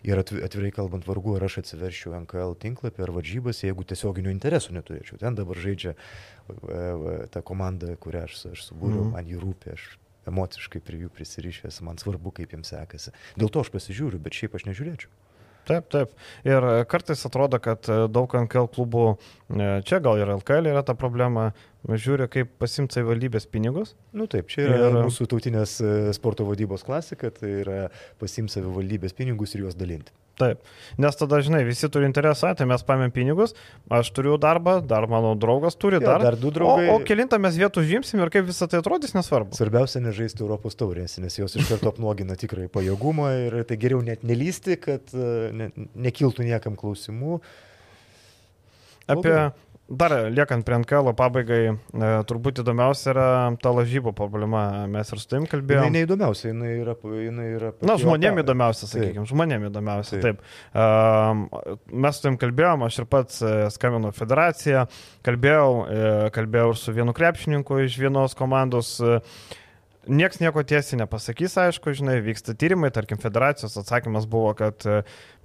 [0.04, 5.16] Ir atvirai kalbant, vargu ar aš atsiverčiau NKL tinklapį ar varžybas, jeigu tiesioginių interesų neturėčiau.
[5.22, 5.96] Ten dabar žaidžia
[7.32, 9.14] ta komanda, kurią aš, aš subūriau, mhm.
[9.16, 9.88] man jį rūpi, aš
[10.28, 13.14] emociškai prie jų prisirišęs, man svarbu, kaip jiems sekasi.
[13.40, 15.12] Dėl to aš pasižiūriu, bet šiaip aš nežiūrėčiau.
[15.68, 16.12] Taip, taip.
[16.46, 19.04] Ir kartais atrodo, kad daug NKL klubų,
[19.52, 21.50] e, čia gal ir LKL yra ta problema,
[21.86, 23.94] žiūri, kaip pasimti savivaldybės pinigus.
[24.16, 24.98] Nu taip, čia yra ir...
[25.04, 27.78] mūsų tautinės e, sporto vadybos klasika, tai yra
[28.18, 30.16] pasimti savivaldybės pinigus ir juos dalinti.
[30.40, 30.60] Taip,
[31.00, 33.52] nes tada, žinai, visi turi interesą, tai mes paėmėm pinigus,
[33.92, 36.24] aš turiu darbą, dar mano draugas turi jo, dar.
[36.24, 36.88] Dar du draugai.
[36.88, 39.58] O, o kilintą mes vietų žymsim ir kaip visą tai atrodys, nesvarbu.
[39.58, 44.24] Svarbiausia nežaisti Europos taurės, nes jos iš karto apnuogina tikrai pajėgumą ir tai geriau net
[44.26, 45.70] nelysti, kad e, ne,
[46.08, 47.40] nekiltų niekam klausimų.
[49.10, 49.36] Apie,
[49.90, 53.26] Dar liekant prie NKL pabaigai, e, turbūt įdomiausia yra
[53.58, 54.86] ta lažybų problema.
[54.90, 55.88] Mes ir su tavim kalbėjome.
[55.88, 56.94] Tai neįdomiausia, jinai yra.
[57.24, 60.20] Jinai yra Na, žmonėm įdomiausia, sakykime, žmonėm įdomiausia.
[60.22, 60.38] Taip.
[60.38, 60.44] taip.
[60.70, 64.86] Uh, mes su tavim kalbėjome, aš ir pats e, skambinau federaciją,
[65.26, 65.72] kalbėjau,
[66.38, 68.94] kalbėjau ir su vienu krepšininku iš vienos komandos.
[69.02, 69.18] Uh,
[70.10, 74.82] Niekas nieko tiesiai nepasakys, aišku, žinai, vyksta tyrimai, tarkim, federacijos atsakymas buvo, kad,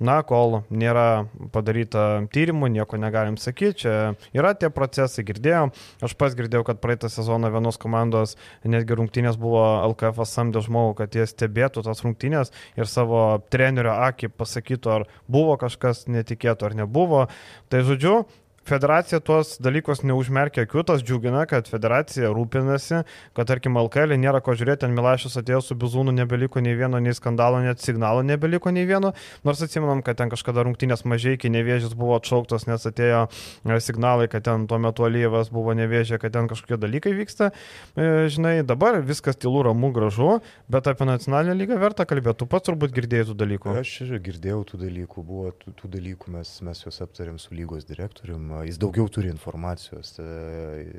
[0.01, 3.93] na, kol nėra padaryta tyrimų, nieko negalim sakyti, čia
[4.34, 5.69] yra tie procesai, girdėjom,
[6.08, 8.34] aš pas girdėjau, kad praeitą sezoną vienos komandos
[8.65, 13.21] netgi rungtynės buvo LKF samdė žmogų, kad jie stebėtų tas rungtynės ir savo
[13.54, 17.28] trenerio akį pasakytų, ar buvo kažkas netikėto ar nebuvo.
[17.69, 18.23] Tai žodžiu,
[18.65, 23.04] federacija tuos dalykus neužmerkia akių, tas džiugina, kad federacija rūpinasi,
[23.38, 27.13] kad tarkim LKL nėra ko žiūrėti, ten Milašius atėjo su Bizūnu, nebeliko nei vieno, nei
[27.15, 29.13] skandalo, net signalo nebeliko nei vieno,
[29.45, 34.28] nors atsimenam, kad ten kažkada rungtynės mažai, kai nevėžys buvo atšauktas, nes atėjo e, signalai,
[34.32, 37.51] kad ten tuo metu Alyvas buvo nevėžė, kad ten kažkokie dalykai vyksta.
[37.93, 40.39] E, žinai, dabar viskas tylu, ramu, gražu,
[40.71, 43.78] bet apie nacionalinę lygą verta kalbėti, tu pats turbūt girdėjai tų dalykų.
[43.84, 48.55] Aš girdėjau tų dalykų, buvo tų, tų dalykų, mes, mes juos aptarėm su lygos direktoriumi
[48.63, 50.26] jis daugiau turi informacijos, e,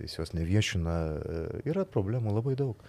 [0.04, 2.82] jis jos neviešina, e, yra problemų labai daug.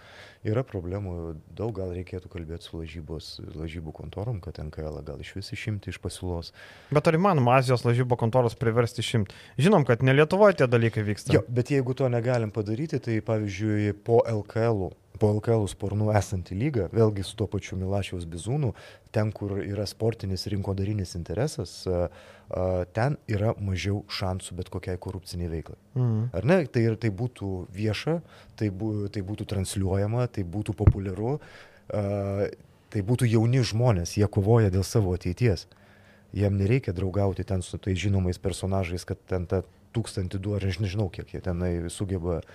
[0.46, 1.14] Yra problemų
[1.56, 5.98] daug, gal reikėtų kalbėti su lažybos, lažybų kontorom, kad NKL gal iš vis išimti iš
[6.04, 6.52] pasiūlos.
[6.94, 9.34] Bet ar įmanoma Azijos lažybo kontoros priversti išimti?
[9.58, 11.34] Žinom, kad ne Lietuvoje tie dalykai vyksta.
[11.34, 16.88] Jo, bet jeigu to negalim padaryti, tai pavyzdžiui po LKL po LKL sparnų esanti lyga,
[16.94, 18.72] vėlgi su tuo pačiu Milašiaus bizūnu,
[19.14, 21.80] ten, kur yra sportinis rinkodarinis interesas,
[22.96, 25.78] ten yra mažiau šansų bet kokiai korupciniai veiklai.
[25.98, 26.22] Mhm.
[26.38, 26.60] Ar ne?
[26.72, 28.18] Tai, tai būtų vieša,
[28.58, 31.36] tai, bū, tai būtų transliuojama, tai būtų populiaru,
[31.88, 35.66] tai būtų jauni žmonės, jie kovoja dėl savo ateities.
[36.36, 39.62] Jiem nereikia draugauti ten su tai žinomais personažais, kad ten tą
[39.96, 42.50] tūkstantį du ar aš nežinau, kiek jie tenai sugeba uh,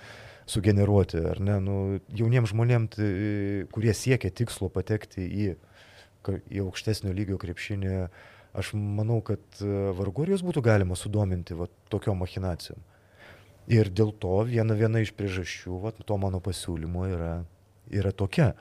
[0.46, 1.76] sugeneruoti, ar ne, nu,
[2.12, 3.10] jauniems žmonėms, tai,
[3.74, 5.46] kurie siekia tikslo patekti į,
[6.52, 7.94] į aukštesnio lygio krepšinį,
[8.54, 12.82] aš manau, kad e, vargu ar jūs būtų galima sudominti va, tokiom machinacijom.
[13.72, 17.34] Ir dėl to viena, viena iš priežasčių va, to mano pasiūlymo yra,
[17.88, 18.52] yra tokia.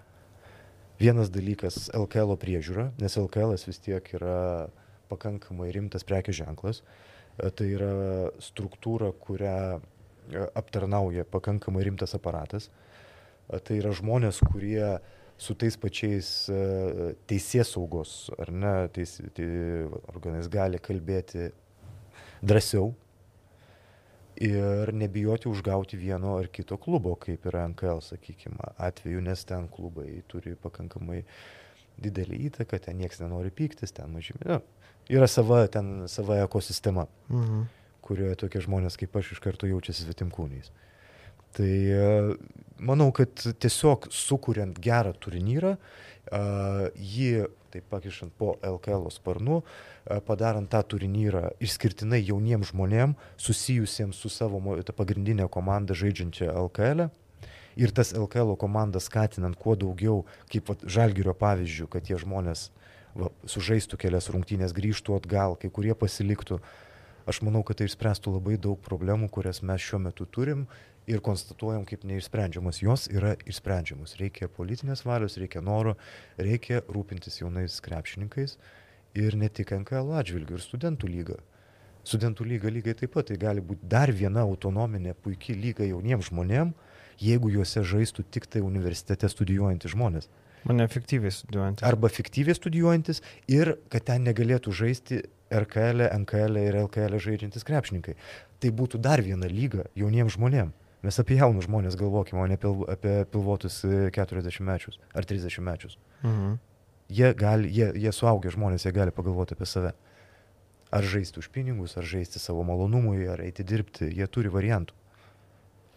[1.02, 4.70] Vienas dalykas- LKL priežiūra, nes LKL vis tiek yra
[5.12, 6.80] pakankamai rimtas prekės ženklas.
[7.36, 9.93] E, tai yra struktūra, kurią E,
[10.56, 12.70] aptarnauja pakankamai rimtas aparatas.
[13.50, 14.98] E, tai yra žmonės, kurie
[15.38, 19.48] su tais pačiais e, teisės saugos ar ne, teis, tai,
[20.14, 21.50] organais gali kalbėti
[22.44, 22.94] drąsiau
[24.44, 30.24] ir nebijoti užgauti vieno ar kito klubo, kaip yra NKL, sakykime, atveju, nes ten klubai
[30.28, 31.22] turi pakankamai
[32.02, 34.42] didelį įtaką, ten niekas nenori pyktis, ten mažymi.
[34.50, 34.58] Nu,
[35.14, 37.06] yra sava, ten sava ekosistema.
[37.30, 37.70] Mhm
[38.04, 40.72] kurioje tokie žmonės kaip aš iš karto jaučiasi svetimkūniais.
[41.54, 42.06] Tai e,
[42.82, 45.76] manau, kad tiesiog sukuriant gerą turnyrą,
[46.98, 49.60] jį taip pakišant po LKL sparnu,
[50.26, 54.62] padarant tą turnyrą išskirtinai jauniems žmonėms, susijusiems su savo
[54.96, 57.06] pagrindinė komanda žaidžiančia LKL.
[57.06, 57.12] E,
[57.76, 62.70] ir tas LKL komandas skatinant kuo daugiau, kaip vat, žalgerio pavyzdžių, kad tie žmonės
[63.18, 66.62] va, sužaistų kelias rungtynės, grįžtų atgal, kai kurie pasiliktų.
[66.62, 66.93] Uh,
[67.30, 70.66] Aš manau, kad tai išspręstų labai daug problemų, kurias mes šiuo metu turim
[71.08, 72.82] ir konstatuojam kaip neišsprendžiamas.
[72.84, 74.18] Jos yra išsprendžiamas.
[74.20, 75.96] Reikia politinės valios, reikia noro,
[76.38, 78.58] reikia rūpintis jaunais krepšininkais
[79.20, 81.40] ir ne tik NKL atžvilgių, ir studentų lyga.
[82.04, 86.92] Studentų lyga lygiai taip pat, tai gali būti dar viena autonominė puikiai lyga jauniems žmonėms,
[87.24, 90.28] jeigu juose žaistų tik tai universitete studijuojantys žmonės.
[90.68, 91.84] Mane fiktyviai studijuojantis.
[91.88, 95.22] Arba fiktyviai studijuojantis ir kad ten negalėtų žaisti
[95.54, 98.16] RKL, NKL ir LKL žaidžiantis krepšininkai.
[98.60, 100.74] Tai būtų dar viena lyga jauniems žmonėms.
[101.04, 105.98] Mes apie jaunus žmonės galvokime, o ne pil, apie pilvotus 40 mečius ar 30 mečius.
[106.24, 106.56] Mhm.
[107.14, 109.92] Jie, gali, jie, jie suaugę žmonės, jie gali pagalvoti apie save.
[110.94, 114.96] Ar žaisti už pinigus, ar žaisti savo malonumui, ar eiti dirbti, jie turi variantų.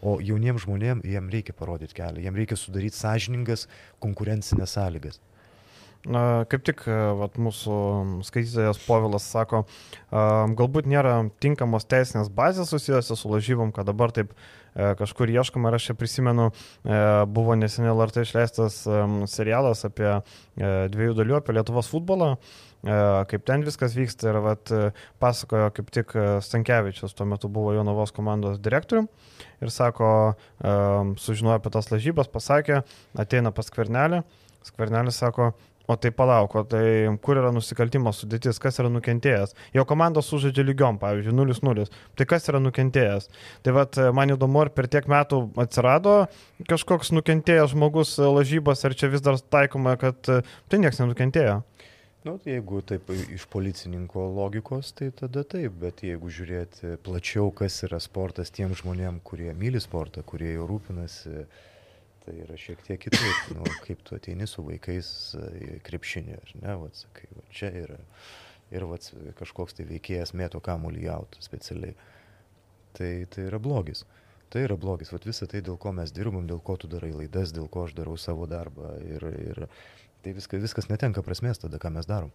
[0.03, 3.65] O jauniems žmonėms jiem reikia parodyti kelią, jiem reikia sudaryti sąžiningas
[4.03, 5.21] konkurencinės sąlygas.
[6.07, 6.85] Kaip tik
[7.19, 7.77] vat, mūsų
[8.27, 9.65] skaitytojas Povilas sako,
[10.13, 14.31] galbūt nėra tinkamos teisinės bazės susijusios su lažybom, kad dabar taip
[14.77, 15.73] kažkur ieškoma.
[15.73, 16.53] Ir aš čia prisimenu,
[17.33, 18.79] buvo neseniai LRT išleistas
[19.33, 20.21] serialas apie
[20.55, 22.37] dviejų dalių, apie Lietuvos futbolą
[23.27, 24.31] kaip ten viskas vyksta.
[24.31, 24.71] Ir vat,
[25.19, 26.13] pasakojo kaip tik
[26.47, 29.11] Stankievičius, tuo metu buvo Jonavos komandos direktoriumi
[29.65, 30.09] ir sako,
[31.19, 32.85] sužinojo apie tas lažybas, pasakė,
[33.19, 34.23] ateina pas Kvernelį,
[34.67, 35.53] Skvernelis sako,
[35.87, 36.87] O tai palauk, o tai
[37.23, 39.55] kur yra nusikaltimo sudėtis, kas yra nukentėjęs?
[39.77, 41.87] Jo komandos sužaidžia lygiom, pavyzdžiui, 0-0.
[42.19, 43.29] Tai kas yra nukentėjęs?
[43.63, 46.17] Tai vad, man įdomu, ar per tiek metų atsirado
[46.67, 51.61] kažkoks nukentėjęs žmogus lažybos, ar čia vis dar taikoma, kad tai niekas nenukentėjo.
[52.27, 57.77] Nu, tai jeigu taip iš policininko logikos, tai tada taip, bet jeigu žiūrėti plačiau, kas
[57.87, 61.45] yra sportas tiem žmonėm, kurie myli sportą, kurie jau rūpinasi,
[62.27, 65.09] tai yra šiek tiek kitaip, nu, kaip tu ateini su vaikais
[65.63, 68.01] į krepšinį, ar ne, vat, sakai, va, čia yra
[68.75, 69.09] ir vat,
[69.39, 71.95] kažkoks tai veikėjas mėto kamuolį jautą specialiai.
[72.97, 74.03] Tai, tai yra blogis.
[74.51, 75.13] Tai yra blogis.
[75.13, 77.95] Vat visą tai, dėl ko mes dirbam, dėl ko tu darai laidas, dėl ko aš
[77.99, 78.95] darau savo darbą.
[79.05, 79.63] Ir, ir
[80.25, 82.33] tai viskas, viskas netenka prasmės tada, ką mes darom.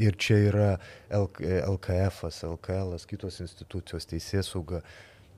[0.00, 0.68] Ir čia yra
[1.10, 4.82] LKF, LKL, kitos institucijos, teisės sauga,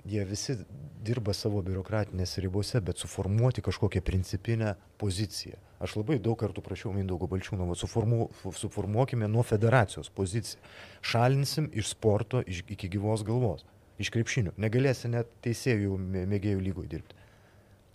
[0.09, 0.57] jie visi
[1.03, 5.59] dirba savo biurokratinėse ribose, bet suformuoti kažkokią principinę poziciją.
[5.83, 10.63] Aš labai daug kartų prašiau Mindaugo Balčiūno, suformu, suformuokime nuo federacijos poziciją.
[11.03, 13.65] Šalinsim iš sporto iš, iki gyvos galvos,
[13.99, 14.55] iš krepšinių.
[14.63, 15.99] Negalėsi net teisėjų
[16.31, 17.19] mėgėjų lygoje dirbti.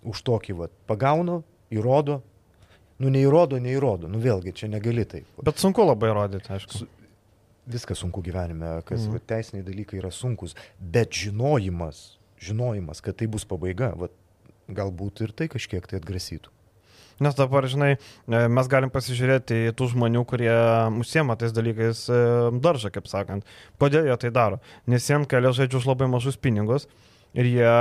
[0.07, 1.41] Už tokį vat, pagaunu,
[1.71, 2.19] įrodo,
[2.99, 5.27] nu neįrodo, neįrodo, nu vėlgi čia negali taip.
[5.47, 6.81] Bet sunku labai įrodyti, aišku.
[6.81, 6.87] Su,
[7.67, 9.15] viskas sunku gyvenime, kas mm.
[9.17, 14.11] va, teisiniai dalykai yra sunkus, bet žinojimas, žinojimas, kad tai bus pabaiga, va,
[14.67, 16.53] galbūt ir tai kažkiek tai atgrasytų.
[17.23, 20.53] Nes dabar, žinai, e, mes galim pasižiūrėti į tų žmonių, kurie
[21.01, 22.19] užsiema tais dalykais e,
[22.61, 23.47] daržą, kaip sakant.
[23.81, 24.59] Kodėl jie tai daro?
[24.85, 26.85] Nes jie kelia žaidžiu už labai mažus pinigus
[27.37, 27.73] ir jie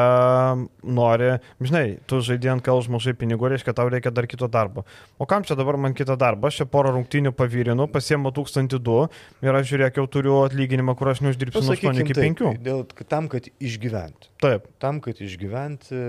[0.84, 1.30] nori,
[1.64, 4.84] žinai, tu žaidži ant kal už mažai pinigų, reiškia, tau reikia dar kito darbo.
[5.18, 6.50] O kam čia dabar man kitą darbą?
[6.50, 9.08] Aš čia porą rungtynių pavyrinu, pasiemu 1002
[9.46, 12.42] ir aš žiūrėk, jau turiu atlyginimą, kur aš neuždirbsiu nuo 8 iki 5.
[12.42, 14.32] Taip, dėl, tam, kad išgyventi.
[14.44, 14.68] Taip.
[14.82, 16.02] Tam, kad išgyventi,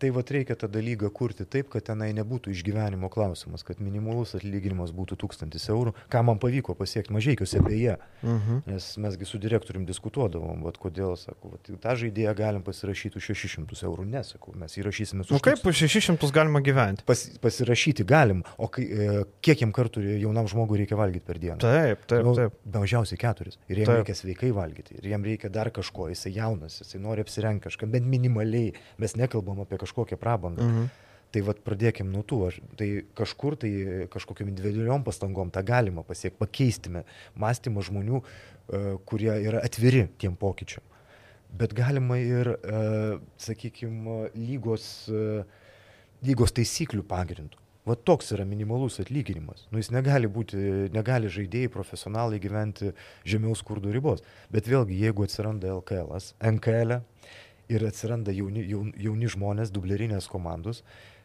[0.00, 4.94] tai vad reikia tą dalyką kurti taip, kad tenai nebūtų išgyvenimo klausimas, kad minimalus atlyginimas
[4.96, 7.98] būtų 1000 eurų, ką man pavyko pasiekti mažiekiuose beje.
[8.22, 8.62] Uh mhm.
[8.72, 13.28] Nes mesgi su direktoriumi diskutuodavom, vad kodėl, sako, vat, tą žaidimą idėją galim pasirašyti už
[13.34, 14.06] 600 eurų.
[14.10, 15.34] Nesakau, mes įrašysime su...
[15.34, 17.04] Nu kaip už 600 galima gyventi?
[17.06, 21.58] Pas, pasirašyti galim, o kai, e, kiek jam kartų jaunam žmogui reikia valgyti per dieną?
[21.62, 22.56] Taip, taip, nu, taip.
[22.74, 23.58] Mažiausiai keturis.
[23.68, 24.02] Ir jam taip.
[24.02, 24.98] reikia sveikai valgyti.
[25.00, 26.10] Ir jam reikia dar kažko.
[26.12, 28.74] Jisai jaunas, jisai nori apsirengti kažką, bent minimaliai.
[29.02, 30.68] Mes nekalbam apie kažkokią prabangą.
[30.68, 30.92] Mhm.
[31.32, 33.70] Tai vad pradėkim nuo tų, aš, tai kažkur tai
[34.12, 37.06] kažkokiam individualiom pastangom tą galima pasiekti, pakeistime
[37.40, 40.84] mąstymą žmonių, uh, kurie yra atviri tiem pokyčiam
[41.52, 45.42] bet galima ir, e, sakykime, lygos, e,
[46.24, 47.60] lygos taisyklių pagrindų.
[47.82, 49.64] Va toks yra minimalus atlyginimas.
[49.72, 50.58] Nu, jis negali būti,
[50.94, 52.92] negali žaidėjai, profesionalai gyventi
[53.26, 54.22] žemiau skurdo ribos.
[54.54, 56.14] Bet vėlgi, jeigu atsiranda LKL,
[56.52, 57.00] NKL
[57.74, 60.84] ir atsiranda jauni, jauni, jauni žmonės, dublerinės komandos,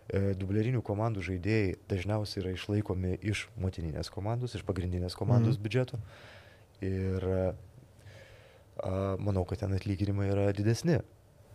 [0.10, 5.64] e, dublerinių komandų žaidėjai dažniausiai yra išlaikomi iš motininės komandos, iš pagrindinės komandos mm.
[5.68, 6.02] biudžeto.
[6.82, 7.30] Ir
[9.24, 11.00] manau, kad ten atlyginimai yra didesni.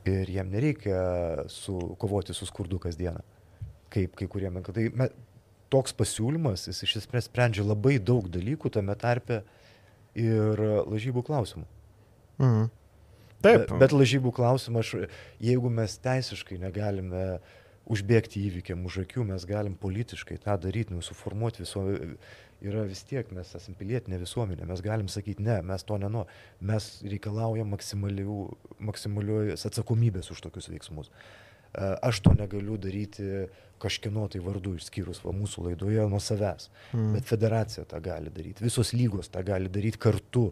[0.08, 3.22] Ir jiem nereikia su, kovoti su skurdu kasdieną.
[3.92, 4.58] Kaip kai kuriem.
[4.66, 5.08] Tai me,
[5.72, 9.42] toks pasiūlymas, jis iš esmės sprendžia labai daug dalykų, tame tarpe
[10.18, 11.66] ir lažybų klausimų.
[12.42, 12.70] Mhm.
[13.42, 13.64] Taip.
[13.64, 15.08] Bet, bet lažybų klausimą, aš,
[15.42, 17.40] jeigu mes teisiškai negalime
[17.90, 21.82] užbėgti įvykiam už akių, mes galim politiškai tą daryti, nu, suformuoti viso,
[22.62, 26.25] yra vis tiek, mes esame pilietinė visuomenė, mes galim sakyti, ne, mes to nenu,
[26.72, 31.11] mes reikalaujam maksimalios atsakomybės už tokius veiksmus.
[31.11, 33.46] E, aš to negaliu daryti
[33.83, 37.13] kažkieno tai vardu, išskyrus va, mūsų laidoje nuo savęs, mm.
[37.17, 40.50] bet federacija tą gali daryti, visos lygos tą gali daryti kartu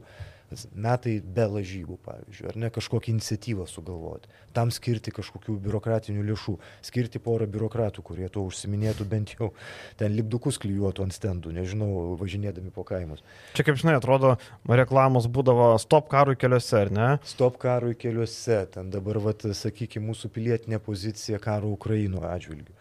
[0.75, 7.23] metai be lažybų, pavyzdžiui, ar ne kažkokią iniciatyvą sugalvoti, tam skirti kažkokių biurokratinių lėšų, skirti
[7.23, 9.53] porą biurokratų, kurie to užsiminėtų bent jau,
[10.01, 11.91] ten lipdukus klyjuotų ant stendų, nežinau,
[12.21, 13.23] važinėdami po kaimus.
[13.55, 14.37] Čia kaip žinai, atrodo,
[14.67, 17.09] reklamos būdavo stop karui keliuose, ar ne?
[17.29, 22.75] Stop karui keliuose, ten dabar, vat, sakykime, mūsų pilietinė pozicija karo Ukraino atžvilgiu.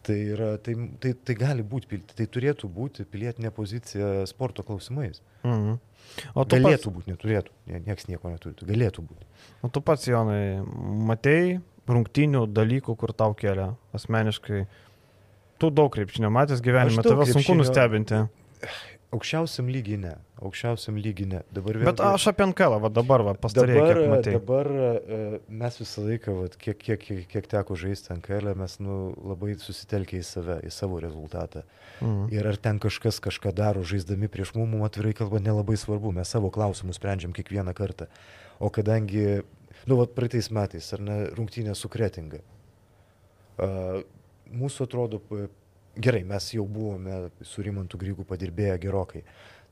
[0.00, 5.20] Tai, yra, tai, tai, tai gali būti, tai turėtų būti pilietinė pozicija sporto klausimais.
[5.44, 5.74] Mhm.
[6.34, 6.94] O tu galėtų pats...
[6.94, 7.52] būti, neturėtų,
[7.86, 9.28] niekas nieko neturi, galėtų būti.
[9.62, 10.62] O tu pats, Jonai,
[11.10, 11.58] matei
[11.90, 14.64] rungtinių dalykų, kur tau kelia asmeniškai.
[15.60, 18.24] Tu daug krepšinio matęs gyvenime, tave sunku nustebinti.
[19.10, 20.12] Aukščiausiam lygiai ne.
[20.38, 21.38] Aukščiausiam lygiai ne.
[21.50, 21.88] Dabar vėl...
[21.88, 23.86] Bet aš apie Ankelą, va dabar, va, pastarėjai.
[23.98, 25.22] Dabar, dabar e,
[25.62, 29.00] mes visą laiką, va, kiek, kiek, kiek, kiek teko žaisti Ankelę, mes nu,
[29.32, 31.64] labai susitelkę į save, į savo rezultatą.
[31.98, 32.28] Mhm.
[32.36, 36.14] Ir ar ten kažkas kažką daro, žaisdami prieš mum, mum atvirai kalbant, nelabai svarbu.
[36.20, 38.06] Mes savo klausimus sprendžiam kiekvieną kartą.
[38.62, 39.40] O kadangi,
[39.90, 42.44] nu, va, praeitais metais, ar ne, rungtynė su Kretinga.
[43.60, 44.04] Uh,
[44.54, 45.18] mūsų atrodo
[46.02, 49.24] gerai, mes jau buvome su Rimantu Grygų padirbėję gerokai.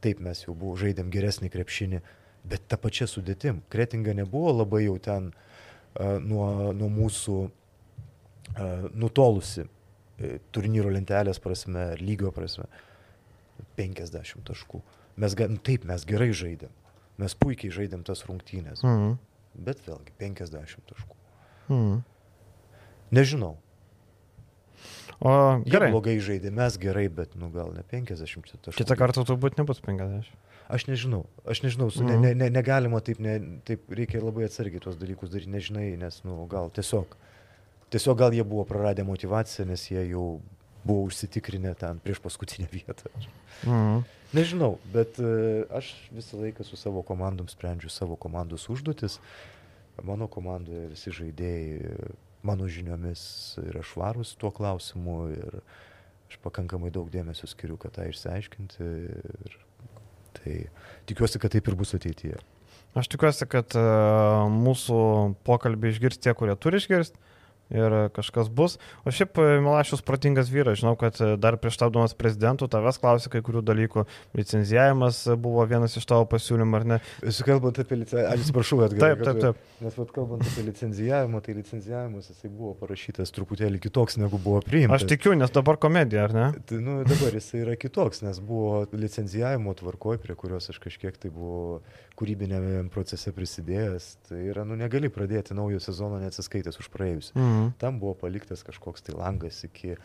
[0.05, 2.01] Taip, mes jau buvo, žaidėm geresnį krepšinį,
[2.49, 3.63] bet ta pačia sudėtim.
[3.73, 11.91] Kretinga nebuvo labai jau ten uh, nuo, nuo mūsų uh, nutolusi uh, turnyro lentelės prasme,
[12.03, 12.69] lygio prasme.
[13.79, 14.83] 50 taškų.
[15.19, 15.35] Mes,
[15.67, 16.71] taip, mes gerai žaidėm.
[17.19, 18.85] Mes puikiai žaidėm tas rungtynės.
[18.87, 19.17] Mhm.
[19.67, 21.17] Bet vėlgi, 50 taškų.
[21.73, 21.97] Mhm.
[23.19, 23.57] Nežinau,
[25.19, 25.31] O
[25.67, 25.89] gerai.
[25.89, 28.77] Jie blogai žaidė, mes gerai, bet nu, gal ne 50 taškų.
[28.79, 30.29] Kitą kartą turbūt nebus 50.
[30.69, 32.07] Aš nežinau, aš nežinau, mm.
[32.07, 36.21] ne, ne, ne, negalima taip, ne, taip reikia labai atsargiai tuos dalykus daryti, nežinai, nes
[36.29, 37.17] nu, gal tiesiog,
[37.95, 40.27] tiesiog gal jie buvo praradę motivaciją, nes jie jau
[40.85, 43.11] buvo užsitikrinę ten prieš paskutinę vietą.
[43.65, 44.05] Mm.
[44.37, 49.19] Nežinau, bet uh, aš visą laiką su savo komandom sprendžiu savo komandos užduotis.
[50.05, 52.13] Mano komandoje visi žaidėjai
[52.47, 53.23] mano žiniomis
[53.63, 55.61] yra švarus tuo klausimu ir
[56.29, 58.85] aš pakankamai daug dėmesio skiriu, kad tą išsiaiškinti.
[59.49, 59.57] Ir
[60.39, 60.57] tai
[61.09, 62.39] tikiuosi, kad taip ir bus ateityje.
[62.99, 65.01] Aš tikiuosi, kad uh, mūsų
[65.47, 67.21] pokalbį išgirs tie, kurie turi išgirsti
[67.71, 68.79] ir kažkas bus.
[69.05, 73.33] O šiaip e, Milašius protingas vyras, žinau, kad e, dar prieš tapdamas prezidentu tavęs klausė
[73.33, 74.05] kai kurių dalykų.
[74.39, 77.01] Licenzijavimas buvo vienas iš tavo pasiūlymų, ar ne?
[77.25, 79.63] Jūs kalbant apie licenziją, atsiprašau, kad taip, taip, taip.
[79.85, 85.03] Nes vat, kalbant apie licenzijavimą, tai licenzijavimas jisai buvo parašytas truputėlį kitoks negu buvo priimtas.
[85.03, 86.49] Aš tikiu, nes dabar komedija, ar ne?
[86.69, 91.31] Tai, nu, dabar jisai yra kitoks, nes buvo licenzijavimo tvarkoj, prie kurios aš kažkiek tai
[91.35, 91.83] buvau
[92.19, 94.09] kūrybinėme procese prisidėjęs.
[94.29, 97.37] Tai yra, nu, negali pradėti naujo sezono neatsiskaitęs už praėjusią.
[97.37, 97.71] Mhm.
[97.83, 99.99] Tam buvo paliktas kažkoks tai langas iki e,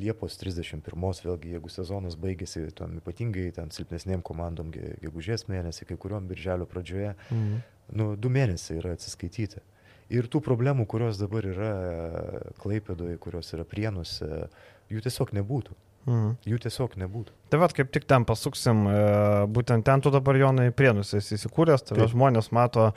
[0.00, 6.28] Liepos 31, vėlgi, jeigu sezonas baigėsi, tom ypatingai ten silpnesnėm komandom, gegužės mėnesį, kai kuriuom
[6.30, 7.62] birželio pradžioje, mhm.
[8.00, 9.64] nu, du mėnesiai yra atsiskaityti.
[10.12, 11.72] Ir tų problemų, kurios dabar yra
[12.60, 14.46] Klaipėdoje, kurios yra Prienuose,
[14.92, 15.76] jų tiesiog nebūtų.
[16.04, 16.34] Mhm.
[16.44, 17.32] Jų tiesiog nebūtų.
[17.52, 19.02] Tai vad, kaip tik ten pasuksim, e,
[19.56, 22.94] būtent ten tu dabar Jonai Prienus esi įsikūręs, tave žmonės mato e,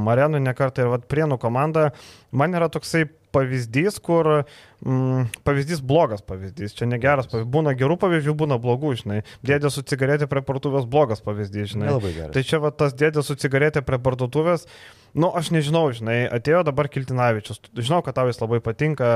[0.00, 1.90] Marenų nekartą ir vad Prienų komanda,
[2.32, 4.44] man yra toksai pavyzdys, kur
[4.84, 9.20] mm, pavyzdys blogas pavyzdys, čia negeras pavyzdys, būna gerų pavyzdžių, būna blogų, žinai.
[9.46, 11.90] Dėdė su cigaretė prie parduotuvės blogas pavyzdys, žinai.
[11.90, 12.32] Nelabai geras.
[12.36, 14.66] Tai čia va tas dėdė su cigaretė prie parduotuvės,
[15.14, 19.10] nu aš nežinau, žinai, atėjo dabar Kiltinavičius, žinau, kad tau jis labai patinka,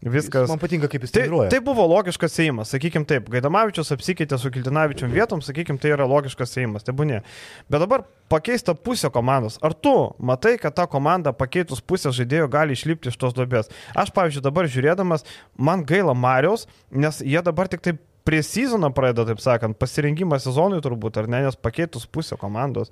[0.00, 0.48] viskas.
[0.50, 1.52] Man patinka, kaip jis tai treniruoja.
[1.52, 6.56] Tai, buvo logiškas įimas, sakykim taip, Gaidamavičius apsikeitė su Kiltinavičium vietom, sakykim, tai yra logiškas
[6.62, 7.20] įimas, tai būnė.
[7.68, 9.58] Bet dabar pakeista pusė komandos.
[9.64, 13.70] Ar tu matai, kad ta komanda pakeitus pusę žaidėjų gali išlipti iš tos duobės?
[13.92, 15.24] Aš, pavyzdžiui, dabar žiūrėdamas žaidimas.
[15.56, 20.80] Man gaila Marijos, nes jie dabar tik taip prie sezono pradeda, taip sakant, pasirinkimą sezonui
[20.80, 22.90] turbūt, ar ne, nes pakeitus pusę komandos.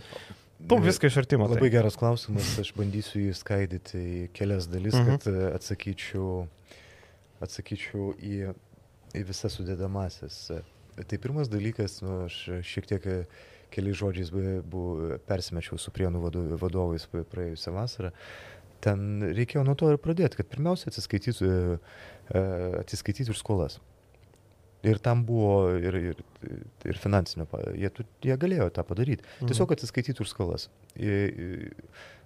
[0.69, 1.49] Tu viską iš artimo.
[1.49, 1.79] Labai tai.
[1.79, 5.17] geras klausimas, aš bandysiu jį skaidyti į kelias dalis, mhm.
[5.17, 6.45] kad e, atsakyčiau,
[7.43, 8.53] atsakyčiau į,
[9.19, 10.39] į visas sudėdamasis.
[10.93, 13.19] Tai pirmas dalykas, nu, aš šiek tiek e,
[13.73, 16.23] keliais žodžiais buvo, persimečiau su prienų
[16.61, 18.13] vadovais praėjusią vasarą.
[18.83, 21.49] Ten reikėjo nuo to ir pradėti, kad pirmiausia atsiskaitytų,
[22.35, 22.45] e,
[22.83, 23.79] atsiskaitytų už skolas.
[24.83, 26.23] Ir tam buvo ir, ir,
[26.91, 27.47] ir finansinio,
[27.79, 27.91] jie,
[28.27, 29.23] jie galėjo tą padaryti.
[29.23, 29.51] Mhm.
[29.53, 30.67] Tiesiog atsiskaityti už skolas.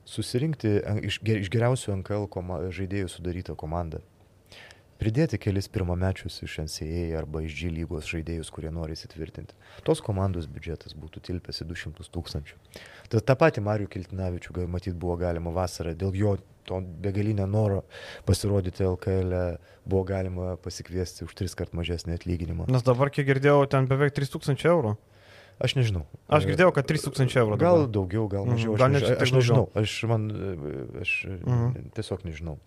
[0.08, 4.00] Susirinkti iš, iš geriausių NKL koma, žaidėjų sudarytą komandą.
[5.00, 9.56] Pridėti kelis pirmamečius iš NCA arba iš G lygos žaidėjus, kurie nori įsitvirtinti.
[9.84, 12.60] Tos komandos biudžetas būtų tilpęs į 200 tūkstančių.
[13.12, 16.36] Ta, tą patį Marių Kiltinavičių, matyt, buvo galima vasarą dėl jo
[16.66, 17.82] to begalinio noro
[18.26, 19.44] pasirodyti LKL e
[19.86, 22.66] buvo galima pasikviesti už tris kart mažesnį atlyginimą.
[22.72, 24.96] Nes dabar, kiek girdėjau, ten beveik 3000 eurų.
[25.58, 26.02] Aš nežinau.
[26.28, 27.56] Aš girdėjau, kad 3000 eurų.
[27.56, 27.92] Gal dabar.
[27.94, 28.74] daugiau, gal Mhm, mažiau.
[28.76, 29.64] gal Aš, tiek aš nežinau.
[29.74, 30.26] Aš, man,
[31.00, 31.90] aš Mhm.
[31.96, 32.58] tiesiog nežinau.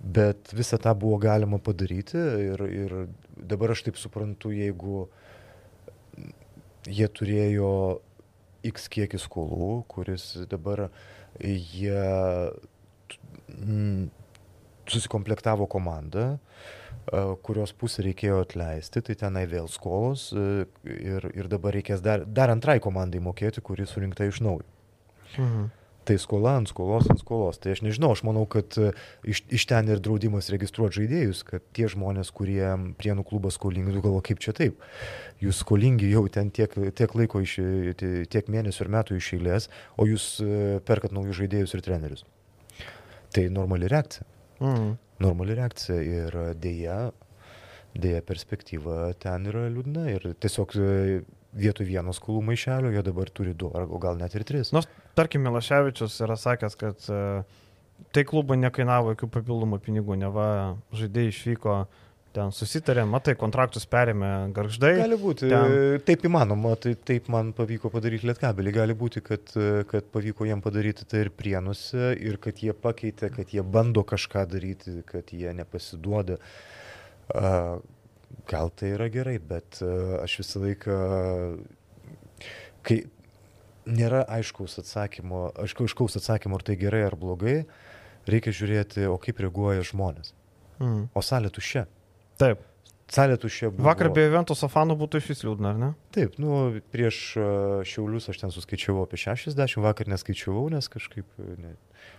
[0.00, 5.08] Bet visą tą buvo galima padaryti ir, ir dabar aš taip suprantu, jeigu
[6.86, 8.00] jie turėjo
[8.64, 10.90] X kiekį skolų, kuris dabar
[11.42, 12.52] jie
[13.50, 14.08] mm,
[14.88, 16.38] susikomplektavo komandą, a,
[17.44, 22.52] kurios pusę reikėjo atleisti, tai tenai vėl skolos a, ir, ir dabar reikės dar, dar
[22.54, 24.66] antrai komandai mokėti, kuri surinkta iš naujo.
[25.36, 25.68] Mhm.
[26.08, 27.58] Tai skola ant skolos ant skolos.
[27.60, 28.94] Tai aš nežinau, aš manau, kad e,
[29.28, 32.62] iš, iš ten ir draudimas registruoti žaidėjus, kad tie žmonės, kurie
[32.96, 34.80] prienų klubas skolingi, tu galvo, kaip čia taip.
[35.44, 37.58] Jūs skolingi jau ten tiek, tiek laiko, iš,
[38.32, 39.68] tiek mėnesių ir metų iš eilės,
[40.00, 40.54] o jūs e,
[40.88, 42.24] perkat naujus žaidėjus ir trenerius.
[43.36, 44.24] Tai normali reakcija.
[44.64, 44.96] Mhm.
[45.22, 46.98] Normali reakcija ir dėja,
[47.98, 50.90] dėja perspektyva ten yra liūdna ir tiesiog e,
[51.58, 54.70] vietoj vieno skolų maišelio jie dabar turi du, ar gal net ir tris.
[54.76, 54.84] Nu,
[55.18, 57.22] tarkim, Milaševičius yra sakęs, kad e,
[58.14, 60.48] tai klubui nekainavo jokių papildomų pinigų, neva
[60.94, 61.78] žaidėjai išvyko,
[62.38, 64.94] ten susitarė, matai, kontraktus perėmė garždai.
[65.02, 69.52] Gali būti, ten- taip įmanoma, tai taip man pavyko padaryti lietkabelį, gali būti, kad,
[69.90, 74.46] kad pavyko jiem padaryti tai ir prienuose ir kad jie pakeitė, kad jie bando kažką
[74.54, 76.38] daryti, kad jie nepasiduoda.
[78.48, 79.80] Gal tai yra gerai, bet
[80.22, 80.96] aš visą laiką,
[82.86, 83.02] kai
[83.88, 87.62] nėra aiškaus atsakymo, aiškaus atsakymo, ar tai gerai ar blogai,
[88.28, 90.34] reikia žiūrėti, o kaip reaguoja žmonės.
[90.78, 91.08] Mhm.
[91.16, 91.86] O salė tuščia.
[92.38, 92.64] Taip.
[93.08, 93.86] Salė tuščia buvo.
[93.86, 95.86] Vakar be Juventuso fanų būtų iš vis liūdna, ar ne?
[96.12, 96.58] Taip, nu,
[96.92, 97.46] prieš a,
[97.88, 101.72] Šiaulius aš ten suskaičiavau apie 60, vakar neskaičiavau, nes kažkaip a, ne,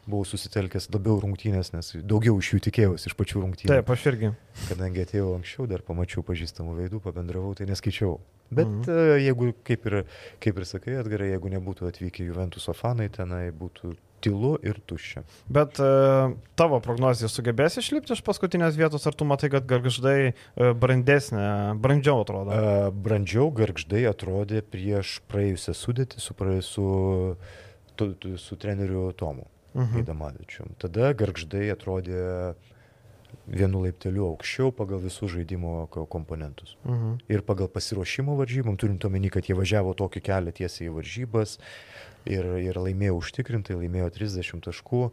[0.09, 3.70] buvau susitelkęs labiau rungtynės, nes daugiau iš jų tikėjausi, iš pačių rungtynių.
[3.70, 4.34] Taip, aš irgi.
[4.65, 8.17] Kadangi atėjau anksčiau, dar pamačiau pažįstamų veidų, pabendravau, tai neskaičiavau.
[8.49, 8.82] Bet Mhm.
[8.82, 9.22] mhm.
[9.28, 9.99] jeigu, kaip ir,
[10.41, 13.93] kaip ir sakai, atgarai, jeigu nebūtų atvykę Juventuso fanai, tenai būtų
[14.24, 15.24] tylu ir tuščia.
[15.49, 20.72] Bet uh, tavo prognozija sugebės išlipti iš paskutinės vietos, ar tu matai, kad garždai uh,
[20.78, 22.51] brandesnė, brandžiau atrodo?
[22.55, 26.88] A, Brandžiau garždai atrodė prieš praėjusią sudėtį su, praė- su,
[27.95, 29.47] tu, tu, su treneriu Tomu.
[29.76, 29.99] Mhm.
[29.99, 30.72] Gaidamavičium.
[30.82, 32.55] Tada garždai atrodė
[33.49, 36.76] vienu laipteliu aukščiau pagal visus žaidimo ko- komponentus.
[36.86, 37.15] Mhm.
[37.30, 41.57] Ir pagal pasiruošimo varžybom, turint omeny, kad jie važiavo tokį kelią tiesiai į varžybas
[42.26, 45.03] ir, ir laimėjo užtikrintai, laimėjo 30 taškų.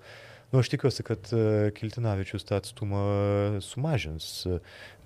[0.53, 3.01] Nu, aš tikiuosi, kad e, Kiltinavičius tą atstumą
[3.67, 4.47] sumažins,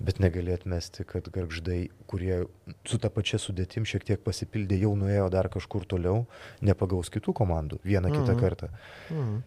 [0.01, 2.43] bet negali atmesti, kad garždai, kurie
[2.85, 6.27] su ta pačia sudėtim šiek tiek pasipildė, jau nuėjo dar kažkur toliau,
[6.61, 8.41] nepagaus kitų komandų vieną kitą Mhm.
[8.43, 8.69] kartą.
[9.11, 9.41] Mhm.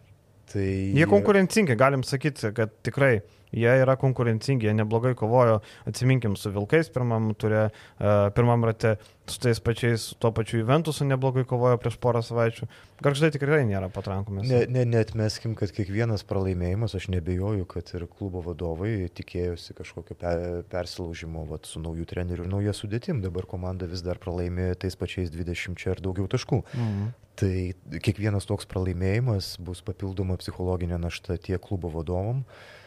[0.52, 0.66] Tai
[0.98, 3.22] Jie konkurencingi, galim sakyti, kad tikrai
[3.54, 8.96] jie yra konkurencingi, jie neblogai kovojo, atsiminkim, su Vilkais pirmam turė, uh, pirmam rate,
[9.30, 12.68] su tais pačiais, tuo pačiu Juventusu neblogai kovojo prieš porą savaičių.
[13.04, 14.48] Garždai tikrai nėra patrankomis.
[14.50, 20.34] Ne, ne, neatmeskim, kad kiekvienas pralaimėjimas, aš nebejoju, kad ir klubo vadovai tikėjosi kažkokio pe,
[20.72, 23.24] persilaužimo vat, su naujų trenerių ir nauja sudėtim.
[23.24, 26.64] Dabar komanda vis dar pralaimė tais pačiais 20 ar daugiau taškų.
[26.76, 27.12] Mhm.
[27.34, 32.83] Tai kiekvienas toks pralaimėjimas bus papildoma psichologinė našta tiek klubo vadovom, a,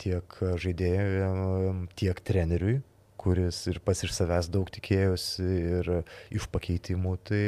[0.00, 2.78] tiek žaidėjam, tiek treneriui,
[3.20, 5.48] kuris ir pas iš savęs daug tikėjosi
[5.80, 5.90] ir
[6.32, 7.16] iš pakeitimų.
[7.28, 7.42] Tai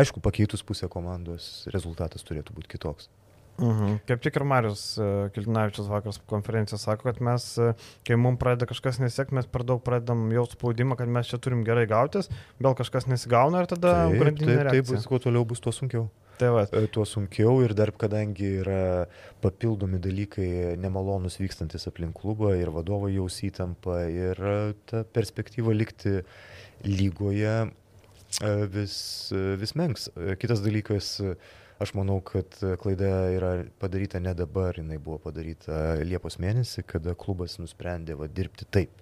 [0.00, 3.10] aišku, pakeitus pusę komandos rezultatas turėtų būti kitoks.
[3.54, 4.00] Mhm.
[4.08, 8.66] Kaip tik ir Marius uh, Kiltinavičius vakar konferencijoje sako, kad mes, uh, kai mums pradeda
[8.66, 12.26] kažkas nesiekti, mes per daug pradedam jau spaudimą, kad mes čia turim gerai gautis,
[12.58, 14.98] vėl kažkas nesigauna ir tada Taip, grandinė taip, taip, reakcija.
[14.98, 16.08] bus, kuo toliau bus, tuo sunkiau.
[16.38, 19.06] Tai va, E, Tuo sunkiau ir dar kadangi yra
[19.42, 24.56] papildomi dalykai nemalonus vykstantis aplink klubą ir vadovai jaus įtampa ir e,
[24.90, 26.16] ta perspektyva likti
[26.88, 28.96] lygoje e, vis,
[29.60, 30.08] vis menks.
[30.42, 31.12] Kitas dalykas,
[31.84, 37.60] aš manau, kad klaida yra padaryta ne dabar, jinai buvo padaryta Liepos mėnesį, kada klubas
[37.62, 38.98] nusprendė va, dirbti taip.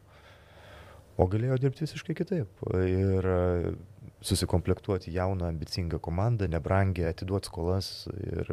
[1.16, 2.62] O galėjo dirbti visiškai kitaip.
[2.76, 3.32] Ir
[4.22, 7.92] susikomplektuoti jauną, ambicingą komandą, nebrangę, atiduoti skolas.
[8.22, 8.52] Ir,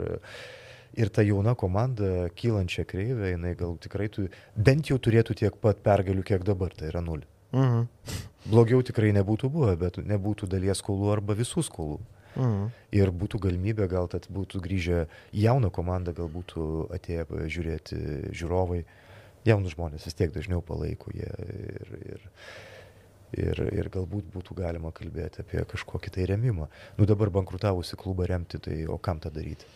[1.00, 5.84] ir ta jauna komanda, kylančia kreivė, jinai gal tikrai tu, bent jau turėtų tiek pat
[5.86, 7.28] pergalių, kiek dabar, tai yra nulį.
[7.54, 7.88] mhm.
[8.50, 12.00] Blogiau tikrai nebūtų buvę, bet nebūtų dalies skolų arba visų skolų.
[12.38, 12.70] Mhm.
[12.96, 15.06] Ir būtų galimybė, gal tad būtų grįžę
[15.36, 18.00] jauną komandą, gal būtų atėję žiūrėti
[18.32, 18.84] žiūrovai.
[19.48, 22.26] Jaunus žmonės vis tiek dažniau palaiko jie ir, ir,
[23.38, 26.70] ir, ir galbūt būtų galima kalbėti apie kažkokį tai remimą.
[26.98, 29.68] Nu dabar bankrutavusi klubą remti, tai o kam tą daryti?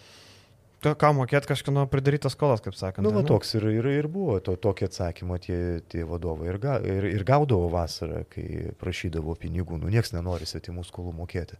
[0.84, 3.06] To, ką mokėt kažkino pridarytas skolas, kaip sakant.
[3.06, 6.76] Nu, va, toks ir, ir, ir buvo, to, tokį atsakymą tie, tie vadovai ir, ga,
[6.84, 11.60] ir, ir gaudavo vasarą, kai prašydavo pinigų, nu nieks nenori svetimų skolų mokėti.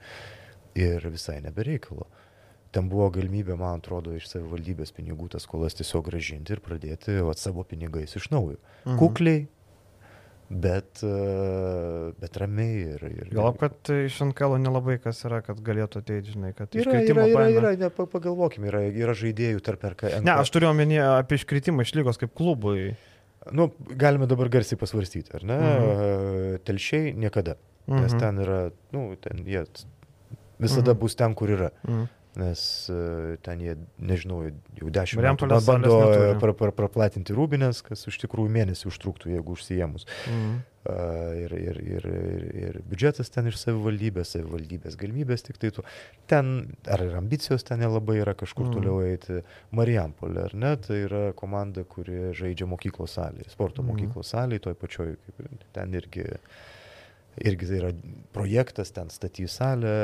[0.76, 2.10] Ir visai nebereikalo.
[2.74, 7.40] Ten buvo galimybė, man atrodo, iš savivaldybės pinigų tas skolas tiesiog gražinti ir pradėti vat,
[7.40, 8.58] savo pinigais iš naujo.
[8.84, 8.98] Mhm.
[9.00, 9.46] Kukliai,
[10.54, 13.04] bet, e, bet ramiai ir...
[13.10, 17.26] ir Galop, kad iš Ankelo nelabai kas yra, kad galėtų ateiti, žinai, kad Yra, yra,
[17.26, 17.58] yra, baimė.
[17.62, 20.12] yra, ne, pa- pagalvokime, yra, yra žaidėjų tarp RK.
[20.26, 22.94] Ne, aš turiu omeny apie iškritimą iš lygos kaip klubui.
[23.52, 25.58] Nu, galime dabar garsiai pasvarstyti, ar ne?
[25.60, 25.88] Mhm.
[25.88, 26.60] Mhm.
[26.70, 27.58] Telšiai niekada.
[27.88, 28.02] Mhm.
[28.06, 28.20] Nes Mhm.
[28.24, 28.60] ten yra,
[28.96, 29.84] nu, ten jie t-
[30.60, 30.96] visada Mhm.
[30.96, 31.00] mhm.
[31.02, 31.72] bus ten, kur yra.
[31.88, 32.08] Mhm.
[32.40, 34.40] Nes e, ten jie, nežinau,
[34.80, 36.38] jau dešimt metų Marijampolės bando neturi.
[36.42, 40.08] pra, pra, praplatinti rūbinės, kas iš tikrųjų mėnesį užtruktų, jeigu užsijėmus.
[40.26, 40.62] Mhm.
[40.84, 45.86] Uh, ir, ir, ir, ir, ir biudžetas ten iš savivaldybės, savivaldybės galimybės tik tai tu.
[46.28, 46.50] Ten,
[46.92, 48.74] ar ir ambicijos ten nelabai yra kažkur mm.
[48.76, 49.38] toliau eiti.
[49.80, 53.94] Marijampolė, ar ne, tai yra komanda, kuri žaidžia mokyklos salėje, sporto mm.
[53.94, 55.16] mokyklos salėje, toj pačioj,
[55.78, 56.28] ten irgi,
[57.48, 57.94] irgi tai yra
[58.36, 59.96] projektas, ten statys salę,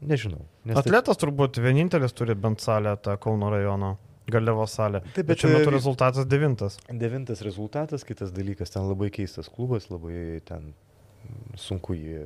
[0.00, 0.44] nežinau.
[0.64, 5.00] nes tai- Atletas turbūt vienintelis turi bent salę, tą Kauno rajono Galėvo salę.
[5.14, 6.80] Taip, Bet bet šiuo metu e, rezultatas devintas.
[6.90, 10.74] Devintas rezultatas, kitas dalykas, ten labai keistas klubas, labai ten
[11.58, 12.22] sunku jį,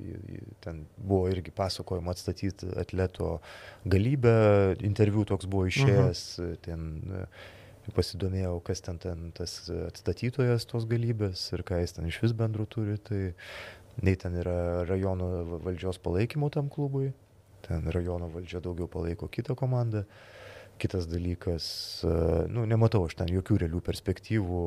[0.00, 3.40] jį, ten buvo irgi pasakojama atstatyti atleto
[3.88, 4.34] galybę,
[4.84, 6.56] interviu toks buvo išėjęs, mhm.
[6.64, 6.88] ten
[7.20, 7.26] e,
[7.96, 9.56] pasidomėjau, kas ten, ten tas
[9.88, 13.22] atstatytojas tos galybės ir ką jis ten iš vis bendrų turi, tai
[14.00, 17.12] nei ten yra rajono va- valdžios palaikymo tam klubui,
[17.66, 20.06] ten rajono valdžia daugiau palaiko kitą komandą.
[20.80, 21.64] Kitas dalykas,
[22.02, 22.12] e,
[22.50, 24.62] nu, nematau aš ten jokių realių perspektyvų,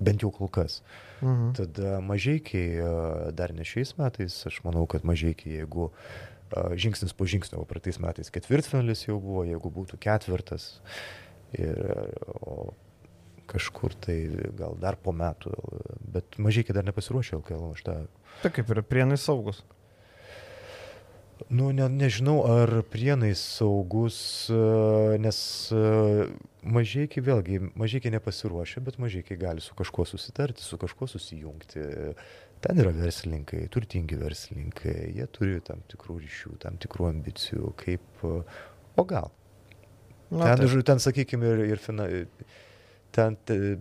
[0.00, 0.80] bent jau kol kas.
[1.20, 1.52] Mhm.
[1.58, 7.28] Tada mažiekiai, e, dar ne šiais metais, aš manau, kad mažiekiai, jeigu e, žingsnis po
[7.28, 10.80] žingsnio, o praeitais metais ketvirtfinalis jau buvo, jeigu būtų ketvirtas,
[11.52, 11.76] ir,
[12.40, 12.72] o
[13.50, 14.16] kažkur tai
[14.58, 15.52] gal dar po metų,
[16.14, 17.98] bet mažiekiai dar nepasiruošė LKL, aš tą
[18.40, 19.60] Tai kaip ir prienai saugus.
[21.48, 24.18] Nu, ne, nežinau, ar prienai saugus,
[24.52, 24.58] e,
[25.24, 25.38] nes
[26.76, 31.84] mažiekiai vėlgi, mažiekiai nepasiruošę, bet mažiekiai gali su kažkuo susitarti, su kažkuo susijungti.
[32.60, 38.42] Ten yra verslininkai, turtingi verslininkai, jie turi tam tikrų ryšių, tam tikrų ambicijų, kaip, e,
[39.00, 39.32] o gal.
[40.30, 42.06] Na, ten, žodžiu, ten sakykime, ir, ir fina,
[43.12, 43.78] ten te,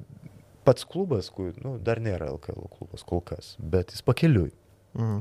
[0.68, 4.52] pats klubas, kur, nu, dar nėra LKL klubas kol kas, bet jis pakeliui.
[4.98, 5.20] Mhm.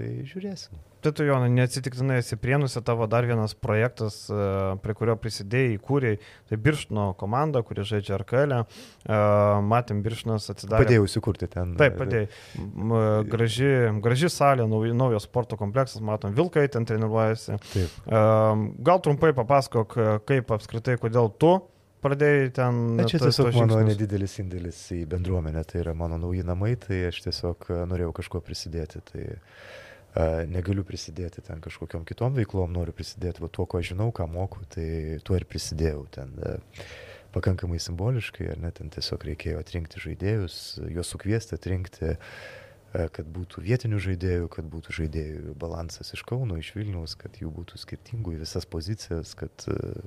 [0.00, 0.78] Tai žiūrėsim.
[1.00, 4.36] Tai tu, Jonai, neatsitiktinai esi prienusi tavo dar vienas projektas, e,
[4.84, 6.18] prie kurio prisidėjai, įkūrėjai.
[6.48, 8.54] Tai Biršno komanda, kuri žaidžia RKL.
[8.60, 9.18] E.
[9.64, 10.84] Matėm, Biršnas atsidarė.
[10.84, 11.72] Padėjau įsikurti ten.
[11.80, 12.28] Taip, padėjai.
[12.60, 12.94] M,
[13.32, 13.70] Graži,
[14.04, 17.56] graži salė, nauj- naujas sporto kompleksas, matom, Vilkai ten treniruojasi.
[17.72, 18.00] Taip.
[18.04, 18.24] E,
[18.90, 21.58] Gal trumpai papasakok, e, kaip apskritai, kodėl tu
[22.04, 22.80] pradėjai ten.
[22.98, 26.74] Na, čia tuos- tiesiog tuos mano nedidelis indėlis į bendruomenę, tai yra mano nauji namai,
[26.80, 29.02] tai aš tiesiog a, norėjau kažkuo prisidėti.
[29.12, 34.26] Tai a, negaliu prisidėti ten kažkokiam kitom veiklom, noriu prisidėti va, tuo, ko žinau, ką
[34.30, 36.06] moku, tai tuo ir prisidėjau.
[36.16, 36.56] Ten a,
[37.34, 42.16] pakankamai simboliškai, ar ne, ten tiesiog reikėjo atrinkti žaidėjus, juos sukviesti, atrinkti
[42.90, 47.78] kad būtų vietinių žaidėjų, kad būtų žaidėjų balansas iš Kauno, iš Vilniaus, kad jų būtų
[47.78, 50.00] skirtingų į visas pozicijas, kad a,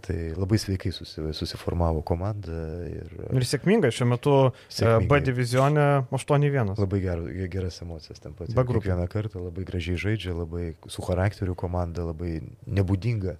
[0.00, 2.56] Tai labai sveikai susi, susiformavo komanda
[2.88, 5.08] ir Ir sėkmingai, šiuo metu e, Sėkmingai.
[5.10, 6.74] B divizionė 8-1.
[6.80, 8.52] labai ger, geras emocijas ten pat.
[8.52, 8.90] B grupė.
[8.90, 13.36] Kiekvieną kartą labai gražiai žaidžia, labai su charakteriu komanda, labai nebūdinga,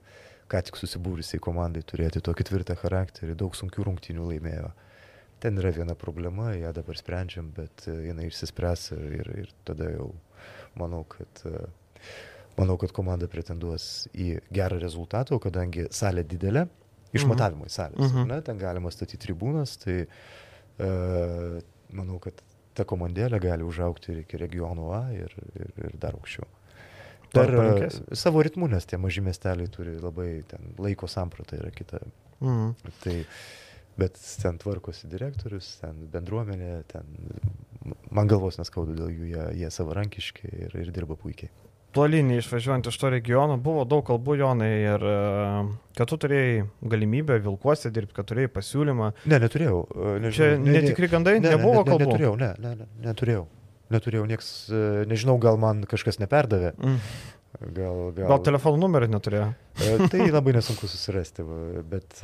[0.50, 4.72] ką tik susibūrusiai komandai turėti tokį tvirtą charakterį, daug sunkių rungtynių laimėjo.
[5.40, 9.88] Ten yra viena problema, ją dabar sprendžiam, bet e, jinai išsispręs ir, ir, ir tada
[9.94, 10.10] jau
[10.78, 11.62] manau, kad e,
[12.60, 16.66] Manau, kad komanda pretenduos į gerą rezultatą, o kadangi salė didelė,
[17.16, 18.20] išmatavimai salės, Mhm.
[18.20, 18.28] mhm.
[18.30, 20.90] ne, ten galima statyti tribūnas, tai e,
[21.96, 22.38] manau, kad
[22.76, 26.46] ta komandėlė gali užaukti ir iki regionų A ir, ir, ir dar aukščiau.
[27.34, 27.88] Dar e,
[28.18, 32.00] savo ritmu, nes tie maži miesteliai turi labai ten laiko samprata yra kita.
[32.40, 32.92] Mhm.
[33.04, 33.16] Tai,
[34.00, 37.04] bet ten tvarkosi direktorius, ten bendruomenė, ten
[38.10, 41.50] man galvos neskauda dėl jų, jie, jie savarankiški ir, ir dirba puikiai.
[41.96, 45.14] Toliniai išvažiuojant iš to regiono buvo daug kalbų, Jonai, ir e,
[45.98, 46.60] kad tu turėjai
[46.92, 49.08] galimybę Vilkuose dirbti, kad turėjai pasiūlymą.
[49.26, 49.80] Ne, neturėjau.
[49.90, 52.06] e, nežinau, Čia ne- ne- netikri gandai, ne, ne, nebuvo ne, ne, kalbų.
[52.12, 53.42] Neturėjau, ne, ne, ne, neturėjau.
[53.90, 57.00] Neturėjau, nieks, e, nežinau, gal man kažkas neperdavė, Mm.
[57.74, 57.96] gal...
[58.14, 59.48] Gal, Gal telefonų numerį neturėjo.
[60.14, 61.42] Tai labai nesunku susirasti,
[61.90, 62.20] bet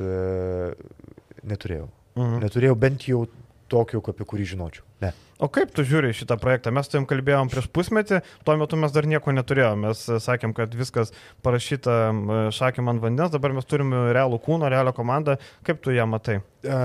[1.43, 1.89] neturėjau.
[2.17, 2.39] Mhm.
[2.45, 3.25] Neturėjau bent jau
[3.71, 4.85] tokio, apie kurį žinočiau.
[5.03, 5.13] Ne.
[5.37, 6.71] O kaip tu žiūri šitą projektą?
[6.73, 9.91] Mes tam kalbėjom prieš pusmetį, tuo metu mes dar nieko neturėjome.
[9.91, 11.13] Mes e, sakėm, kad viskas
[11.45, 15.37] parašyta e, šakėm ant vandens, dabar mes turime realų kūną, realią komandą.
[15.67, 16.39] Kaip tu ją matai?
[16.65, 16.79] E,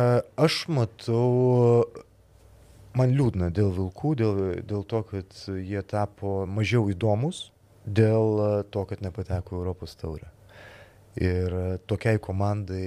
[0.45, 1.87] aš matau,
[2.99, 7.47] man liūdna dėl vilkų, dėl, dėl to, kad jie tapo mažiau įdomus,
[7.89, 10.29] dėl to, kad nepateko Europos taurę.
[11.21, 11.57] Ir
[11.89, 12.85] tokiai komandai.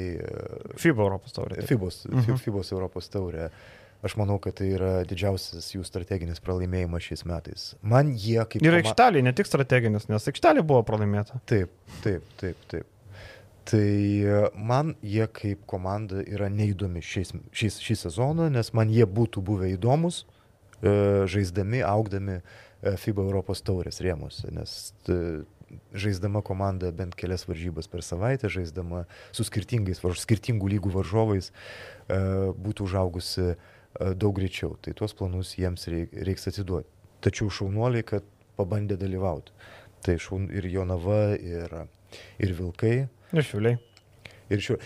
[0.81, 1.65] FIBA Europos taurė.
[1.65, 2.39] FIBOS, mhm.
[2.41, 3.49] FIBOS Europos taurė.
[4.05, 7.63] Aš manau, kad tai yra didžiausias jų strateginis pralaimėjimas šiais metais.
[7.81, 8.61] Man jie kaip...
[8.61, 11.39] Ir aikštelė, ne tik strateginis, nes aikštelė buvo pralaimėta.
[11.49, 12.91] Taip, taip, taip, taip.
[13.65, 13.81] Tai
[14.53, 19.71] man jie kaip komanda yra neįdomi šiais, šiais, šį sezoną, nes man jie būtų buvę
[19.73, 20.21] įdomus,
[20.85, 22.43] e, žaisdami, augdami e,
[23.01, 25.19] FIBA Europos taurės rėmuose, nes e,
[25.97, 31.49] žaisdama komanda bent kelias varžybas per savaitę, žaisdama su skirtingais, skirtingų lygų varžovais,
[32.05, 34.75] būtų užaugusi uh, E, daug greičiau.
[34.81, 36.89] Tai tuos planus jiems reiks atiduoti.
[37.25, 38.25] Tačiau šaunuoliai, kad
[38.57, 39.55] pabandė dalyvauti.
[40.05, 41.73] Tai šaun ir Jonava, ir,
[42.39, 42.95] ir Vilkai.
[43.33, 43.79] Ir Šiuliai.
[44.53, 44.77] Ir šiuo,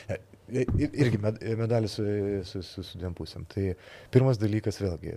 [0.49, 2.05] irgi med, medalis su,
[2.47, 3.45] su, su, su dviem pusėm.
[3.49, 3.65] Tai
[4.13, 5.13] pirmas dalykas vėlgi,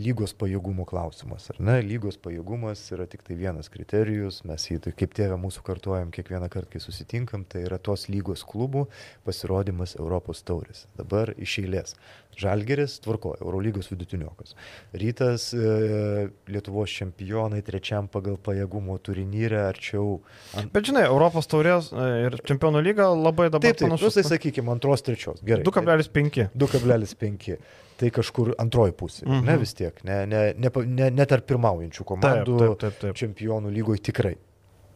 [0.00, 1.48] lygos pajėgumo klausimas.
[1.54, 1.78] Ar ne?
[1.86, 6.50] Lygos pajėgumas yra tik tai vienas kriterijus, mes jį tai kaip tėvė mūsų kartuojam kiekvieną
[6.52, 8.86] kartą, kai susitinkam, tai yra tos lygos klubų
[9.26, 10.86] pasirodymas Europos taurės.
[10.98, 11.96] Dabar iš eilės.
[12.40, 14.54] Žalgeris tvarko, Eurolygos vidutiniokas.
[14.96, 20.20] Rytas e, Lietuvos čempionai trečiam pagal pajėgumo turnyre arčiau.
[20.56, 20.70] Ant...
[20.72, 24.20] Bet žinai, Europos taurės e, ir čempionų lyga labai dabar taip, taip, panašus.
[24.20, 25.40] Tai sakykime, sakykime, antros, trečios.
[25.42, 25.64] Gerai.
[25.64, 26.48] 2,5.
[26.54, 27.56] 2,5.
[28.00, 29.26] Tai kažkur antroji pusė.
[29.26, 29.44] -hmm.
[29.44, 30.04] Ne vis tiek.
[30.04, 33.16] Ne, ne, ne, ne, ne tarp pirmaujančių komandų taip, taip, taip, taip.
[33.16, 34.36] čempionų lygoje tikrai.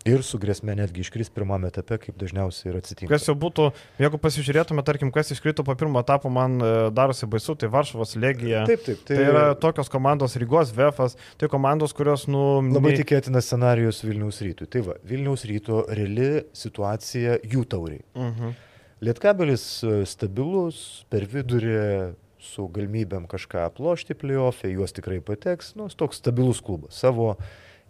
[0.05, 3.09] Ir su grėsme netgi iškris pirmame etape, kaip dažniausiai ir atsitinka.
[3.15, 7.55] Kas jau būtų, jeigu pasižiūrėtume, tarkim, kas iškrito po pirmo etapo, man e, darosi baisu,
[7.57, 8.67] tai Varšuvos legija.
[8.69, 9.01] Taip, taip.
[9.01, 12.61] Tai, tai yra tokios komandos Rygos Vefas, tai komandos, kurios, nu...
[12.61, 13.01] Labai nei...
[13.01, 14.69] tikėtinas scenarius Vilniaus rytui.
[14.69, 18.05] Tai va, Vilniaus ryto reali situacija jų tauriai.
[18.13, 18.37] Uh mhm.
[18.43, 18.64] -huh.
[19.05, 26.21] Lietkabelis e, stabilus, per vidurį su galimybėm kažką aplošti playoff'e, juos tikrai pateks, nu, toks
[26.23, 26.97] stabilus klubas.
[27.01, 27.35] Savo,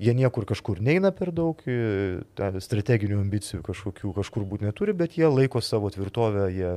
[0.02, 2.22] jie niekur kažkur neina per daug, e,
[2.62, 6.74] strateginių ambicijų kažkokių kažkur būti neturi, bet jie laiko savo tvirtovę, jie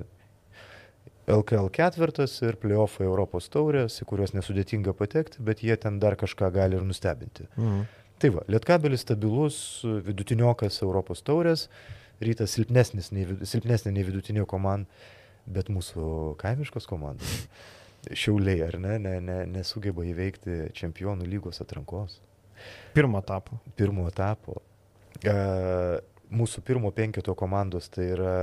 [1.28, 6.54] LKL ketvirtas ir playoff'ai Europos taurės, į kuriuos nesudėtinga patekti, bet jie ten dar kažką
[6.56, 7.50] gali ir nustebinti.
[7.58, 7.88] Mhm.
[8.18, 11.68] Tai va, Lietkabelis stabilus, vidutiniokas Europos taurės,
[12.24, 14.90] rytas silpnesnis nei, silpnesnė nei vidutinio komanda,
[15.48, 17.46] bet mūsų kaimiškos komandos,
[18.22, 22.20] šiauliai ar ne, ne, ne, nesugeba įveikti čempionų lygos atrankos.
[22.94, 23.60] Pirmo etapo.
[23.78, 24.58] Pirmo etapo.
[25.22, 25.36] E,
[26.34, 28.38] mūsų pirmo penketo komandos tai yra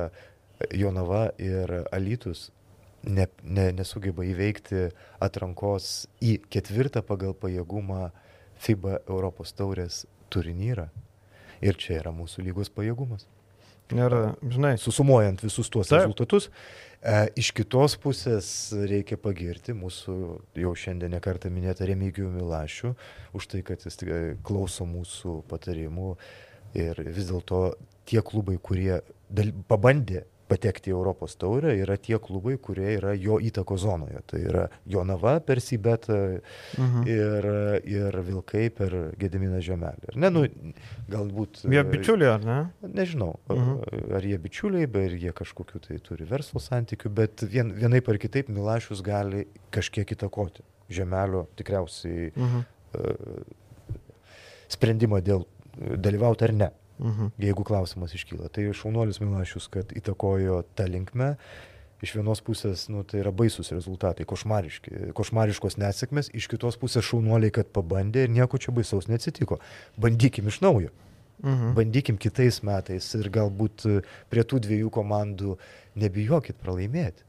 [0.72, 2.48] Jonava ir Alytus
[3.04, 4.88] ne, ne, nesugeba įveikti
[5.22, 8.08] atrankos į ketvirtą pagal pajėgumą
[8.64, 10.88] FIBA Europos taurės turnyrą.
[11.64, 13.26] Ir čia yra mūsų lygos pajėgumas.
[13.92, 14.14] Ir,
[14.48, 16.00] žinai, susumuojant visus tuos Taip.
[16.00, 16.48] rezultatus,
[17.04, 18.46] e, iš kitos pusės
[18.88, 20.14] reikia pagirti mūsų
[20.62, 22.94] jau šiandien nekartą minėtą Remigijų Milašių
[23.36, 24.00] už tai, kad jis
[24.42, 26.14] klauso mūsų patarimų
[26.80, 27.74] ir vis dėlto
[28.08, 30.24] tie klubai, kurie dal, pabandė
[30.54, 34.22] patekti į Europos taurę yra tie klubai, kurie yra jo įtako zonoje.
[34.30, 37.06] Tai yra Jonava per Sibetą uh mhm.
[37.10, 37.48] ir,
[37.90, 40.14] ir Vilkai per Gediminą Žemelį.
[40.20, 40.44] Ne, nu,
[41.10, 41.64] galbūt.
[41.70, 42.58] Jie bičiuliai, ar ne?
[42.86, 44.12] Nežinau, uh mhm.
[44.18, 48.52] ar jie bičiuliai, bet jie kažkokiu tai turi verslo santykių, bet vien, vienaip ar kitaip
[48.52, 50.64] Milašius gali kažkiek įtakoti.
[50.94, 52.64] Žemelio tikriausiai -huh.
[52.94, 53.44] uh,
[54.68, 55.46] sprendimą dėl
[55.96, 56.70] dalyvauti ar ne.
[56.98, 57.32] Mhm.
[57.42, 58.48] Jeigu klausimas iškyla.
[58.54, 61.34] Tai šaunuolis Milašius, kad įtakojo tą linkmę.
[62.04, 67.70] Iš vienos pusės, nu, tai yra baisus rezultatai, košmariškos nesėkmės, iš kitos pusės šaunuoliai, kad
[67.72, 69.56] pabandė ir nieko čia baisaus neatsitiko.
[69.96, 70.92] Bandykim iš naujo.
[71.42, 71.72] Mhm.
[71.78, 73.86] Bandykim kitais metais ir galbūt
[74.30, 75.56] prie tų dviejų komandų
[75.98, 77.24] nebijokit pralaimėti.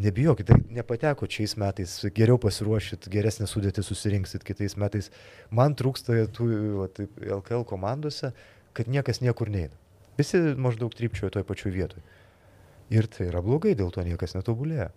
[0.00, 5.10] Nebijokit, tai nepateko šiais metais, geriau pasiruošit, geresnę sudėtį susirinksit kitais metais.
[5.52, 6.46] Man trūksta tų
[6.78, 8.32] va, taip, LKL komandose
[8.76, 9.76] kad niekas niekur neina.
[10.18, 12.02] Visi maždaug trypčiojo toj pačioj vietoj.
[12.90, 14.90] Ir tai yra blogai, dėl to niekas netobulėja.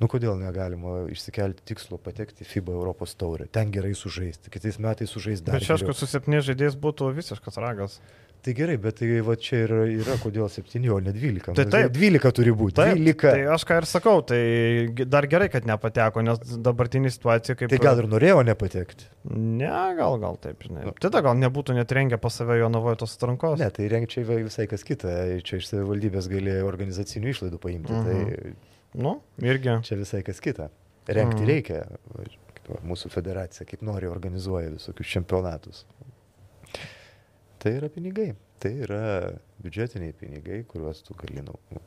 [0.00, 5.44] Nu kodėl negalima išsikelti tikslo patekti FIBA Europos taurę, ten gerai sužaisti, kitais metais sužaisti
[5.44, 5.58] dar.
[5.60, 7.98] Bet aišku, su septyniais žaidėjais būtų visiškas ragas.
[8.40, 11.52] Tai gerai, bet tai va čia yra, yra kodėl 7, o ne 12.
[11.58, 12.76] Tai taip, 12 turi būti.
[12.78, 13.20] Taip, 12.
[13.26, 14.40] Tai aš ką ir sakau, tai
[15.04, 17.68] dar gerai, kad nepateko, nes dabartinė situacija kaip...
[17.74, 19.10] Tai gal ir norėjo nepatekti?
[19.34, 19.68] Ne,
[19.98, 20.86] gal, gal taip, žinai.
[20.88, 20.94] Nu.
[21.04, 23.60] Tada gal nebūtų net rengę pas save jo navojo tos atrankos.
[23.60, 25.12] Ne, tai rengčiai visai kas kita.
[25.44, 27.92] Čia iš savivaldybės galėjo organizacinių išlaidų paimti.
[27.92, 28.08] Mhm.
[28.08, 28.54] Tai...
[29.04, 29.76] Nu, irgi.
[29.86, 30.72] Čia visai kas kita.
[31.10, 31.48] Renkti Mm.
[31.52, 31.84] reikia.
[32.86, 35.84] Mūsų federacija kaip nori organizuoja visokius čempionatus.
[37.60, 38.32] Tai yra pinigai.
[38.60, 39.00] Tai yra
[39.60, 41.80] biudžetiniai pinigai, kuriuos tu gali, nu, nu,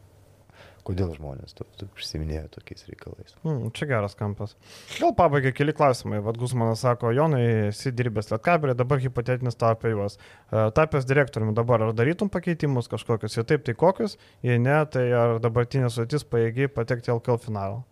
[0.86, 3.34] kodėl žmonės tu, tu užsiminėjo tokiais reikalais.
[3.43, 4.53] Hmm, čia geras kampas.
[4.99, 6.19] Gal pabaigai keli klausimai.
[6.26, 10.19] Vad Gusmanas sako, Jonai, esi dirbęs Lietkabelė, dabar hipotetinis tavo apie juos.
[10.51, 13.39] Tapęs direktoriumi dabar, ar darytum pakeitimus kažkokius?
[13.39, 14.17] Jei taip, tai kokius?
[14.45, 17.84] Jei ne, tai ar dabartinė sudėtis paėgi patekti LKL finalą?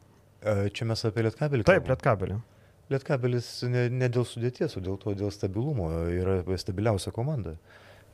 [0.41, 1.65] E, Čia mes apie Lietkabelį.
[1.69, 1.89] Taip.
[1.89, 2.41] Lietkabelį.
[2.91, 7.55] Lietkabelis ne, ne dėl sudėties, o dėl to dėl stabilumo yra stabiliausia komanda.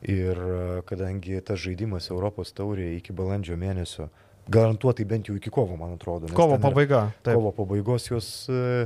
[0.06, 4.12] Ir e, kadangi tas žaidimas Europos taurėje iki balandžio mėnesio,
[4.48, 6.30] garantuotai bent jau iki kovo, man atrodo.
[6.38, 7.08] Kovo pabaiga.
[7.26, 7.40] Taip.
[7.40, 8.86] Kovo pabaigos juos, e,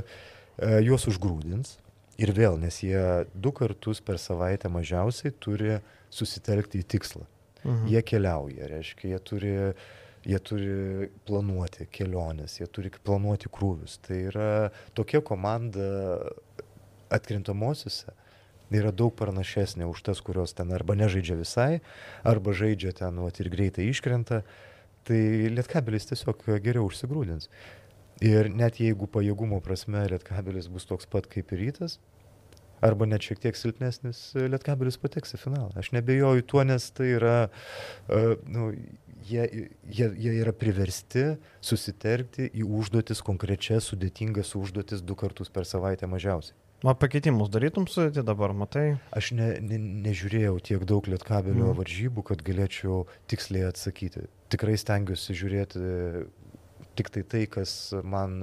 [0.56, 1.76] e, juos užgrūdins.
[2.22, 3.02] Ir vėl, nes jie
[3.34, 5.78] du kartus per savaitę mažiausiai turi
[6.12, 7.24] susitelkti į tikslą.
[7.62, 7.86] Mhm.
[7.92, 9.52] Jie keliauja, reiškia, jie turi,
[10.26, 13.98] jie turi planuoti keliones, jie turi planuoti krūvius.
[14.04, 14.50] Tai yra
[14.96, 15.86] tokia komanda
[17.12, 18.14] atkrintamosiose
[18.80, 21.82] yra daug pranašesnė už tas, kurios ten arba nežaidžia visai,
[22.24, 24.42] arba žaidžia ten vat, ir greitai iškrenta.
[25.02, 25.20] Tai
[25.50, 27.48] lietkabelis tiesiog geriau užsigrūdins.
[28.22, 31.98] Ir net jeigu pajėgumo prasme lietkabelis bus toks pat kaip ir rytas,
[32.82, 35.72] arba net šiek tiek silpnesnis, lietkabelis pateks į finalą.
[35.78, 37.36] Aš nebejoju tuo, nes tai yra,
[38.06, 38.70] uh, nu,
[39.32, 39.68] jie,
[39.98, 41.32] jie, jie yra priversti
[41.64, 46.56] susitelkti į užduotis, konkrečias, sudėtingas užduotis du kartus per savaitę mažiausiai.
[46.82, 48.96] O pakeitimus darytum sudėti dabar, matai?
[49.14, 49.78] Aš ne, ne,
[50.08, 51.76] nežiūrėjau tiek daug lietkabelio mm.
[51.78, 54.24] varžybų, kad galėčiau tiksliai atsakyti.
[54.50, 55.82] Tikrai stengiuosi žiūrėti
[56.98, 58.40] tik tai tai, kas man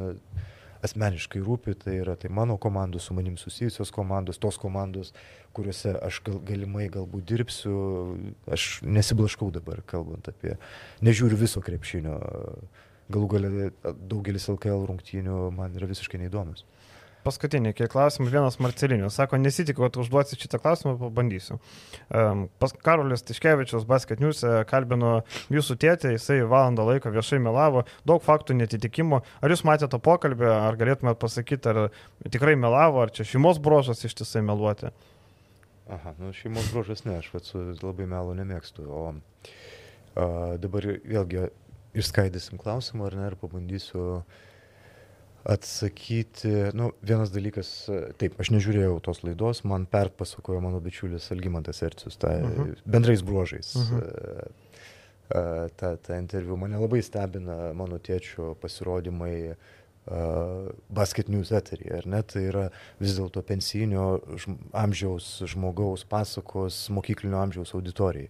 [0.86, 5.14] asmeniškai rūpi, tai yra tai mano komandos, su manim susijusios komandos, tos komandos,
[5.56, 7.78] kuriuose aš gal, galimai galbūt dirbsiu,
[8.52, 10.56] aš nesiblaškau dabar, kalbant apie,
[11.06, 12.18] nežiūriu viso krepšinio,
[13.10, 13.70] galų galę
[14.00, 16.66] daugelis LKL rungtynių man yra visiškai neįdomus.
[17.26, 19.18] Paskutinį, kiek klausimų, vienas Marcelinius.
[19.20, 21.58] Sako, nesitikiu, kad užduosi šitą klausimą, pabandysiu.
[22.08, 25.18] Um, pas Karolis Tiškevičius, Basket News, e, kalbino
[25.52, 29.20] jūsų tėtį, jisai valandą laiko viešai melavo, daug faktų netitikimų.
[29.44, 34.06] Ar jūs matėte tą pokalbį, ar galėtumėt pasakyti, ar tikrai melavo, ar čia šeimos brožas
[34.08, 34.94] ištisai meluoti?
[35.90, 38.86] Aha, nu šeimos bruožas ne, aš vat su labai melo nemėgstu.
[38.88, 39.16] O a,
[40.62, 41.50] dabar vėlgi
[41.98, 44.22] išskaidysim klausimą, ar ne, ir pabandysiu
[45.46, 46.52] atsakyti.
[46.74, 47.70] Nu, vienas dalykas,
[48.20, 52.76] taip, aš nežiūrėjau tos laidos, man perpasakojo mano bičiulis Algymantas Ercius, tai Mhm.
[52.86, 53.76] bendrais bruožais.
[53.76, 54.00] Mhm.
[54.00, 62.00] a, a, Ta, ta interviu mane labai stebina mano tėčio pasirodymai uh, basket news eteryje,
[62.00, 62.24] ar ne?
[62.24, 62.64] Tai yra
[63.00, 68.30] vis dėlto pensinio žm amžiaus žmogaus pasakos mokyklinio amžiaus auditorijai.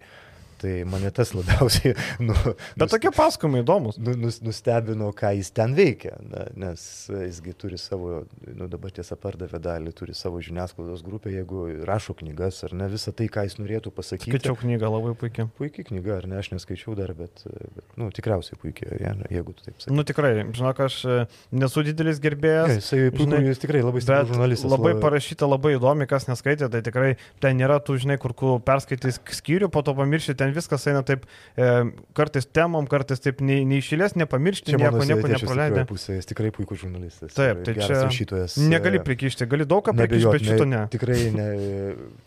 [0.60, 1.94] Tai mane tas labiausiai
[2.28, 2.34] nu,
[2.80, 3.96] Bet tokie pasakojimai įdomus.
[4.04, 9.16] nu, nus, nustebino, ką jis ten veikia, na, nes jisgi turi savo, nu, dabar tiesa
[9.20, 13.56] pardavė dalį, turi savo žiniasklaidos grupę, jeigu rašo knygas ar ne, visą tai, ką jis
[13.62, 14.34] norėtų pasakyti.
[14.36, 15.48] Skaičiau knygą labai puikiai.
[15.60, 19.64] Puikiai knyga, ar ne, aš neskaičiau dar, bet, bet nu, tikriausiai puikiai, ja, jeigu tu
[19.70, 19.96] taip sakai.
[19.96, 21.18] Nu tikrai, žinok, aš e,
[21.56, 22.74] nesu didelis gerbėjas.
[22.76, 24.74] Ja, jisai puikus, žinai, jis tikrai labai stiprus žurnalistas.
[24.76, 28.58] labai la- parašyta, labai įdomi, kas neskaitė, tai tikrai ten nėra tų, žinai, kur ku
[28.68, 31.26] perskaitys skyrių, po to pamiršti, ten viskas eina taip,
[31.56, 31.70] e,
[32.18, 35.86] kartais temom, kartais taip nei, neišėlės, nepamiršti, Čia nieko, nieko nepraleidę.
[35.90, 37.34] pusė, jis tikrai puikus žurnalistas.
[37.38, 38.60] Taip, tai čia rašytojas.
[38.70, 40.86] Negali e, prikišti, gali daug ką prikišti, bet šito ne.
[40.94, 41.50] Tikrai, ne,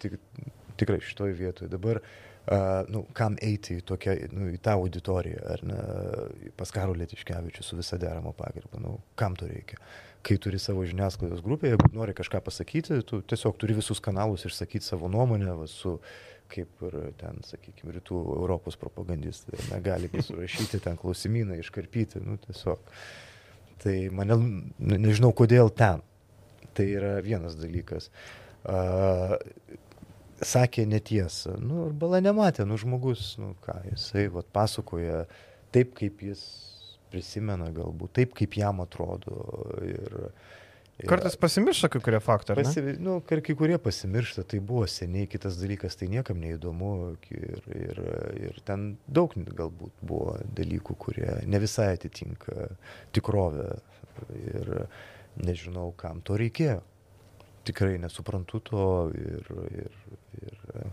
[0.03, 0.19] tik,
[0.81, 1.71] tikrai šitoje vietoje.
[1.73, 2.33] Dabar, uh,
[2.91, 5.83] nu, kam eiti į, tokią, nu, į tą auditoriją, ar ne,
[6.59, 9.79] pas Karolį Tiškevičių su visa derama pagarba, nu, kam to reikia.
[10.23, 14.87] Kai turi savo žiniasklaidos grupę, jeigu nori kažką pasakyti, tu tiesiog turi visus kanalus išsakyti
[14.87, 15.97] savo nuomonę, va, su
[16.53, 22.93] kaip ir ten, sakykime, rytų Europos propagandistai, negali surašyti ten klausimyną, iškarpyti, nu, tiesiog.
[23.83, 24.39] Tai mane,
[24.79, 26.05] ne- nežinau, kodėl ten.
[26.73, 28.09] Tai yra vienas dalykas.
[28.63, 29.35] Uh,
[30.43, 31.57] sakė netiesą.
[31.61, 35.25] Nu, ir bala nematė, nu, žmogus, nu, ką, jisai vat, pasakoja
[35.75, 36.45] taip, kaip jis
[37.13, 39.43] prisimena galbūt, taip, kaip jam atrodo.
[39.83, 40.62] Ir, ir
[41.09, 42.21] Kartais pasimiršta kai kurie
[42.55, 42.63] ne?
[42.63, 46.93] Pasi, nu, kai kai kurie pasimiršta, tai buvo seniai, kitas dalykas, tai niekam neįdomu
[47.33, 48.01] ir, ir,
[48.39, 52.69] ir ten daug galbūt buvo dalykų, kurie ne visai atitinka
[53.17, 53.71] tikrovę
[54.37, 54.73] ir
[55.43, 56.83] nežinau, kam to reikėjo.
[57.67, 59.51] Tikrai nesuprantu to ir,
[59.83, 59.99] ir,
[60.43, 60.87] ir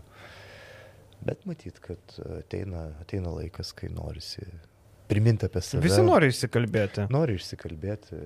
[1.26, 4.46] bet matyt, kad ateina, ateina laikas, kai norisi
[5.10, 5.82] priminti apie save.
[5.84, 7.08] Visi nori įsikalbėti.
[7.12, 8.18] Nori išsikalbėti,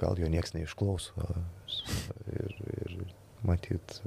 [0.00, 1.28] gal jo nieks neišklauso.
[2.32, 2.98] Ir, ir
[3.48, 4.00] matyt,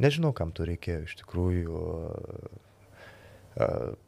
[0.00, 1.86] nežinau, kam to reikėjo iš tikrųjų.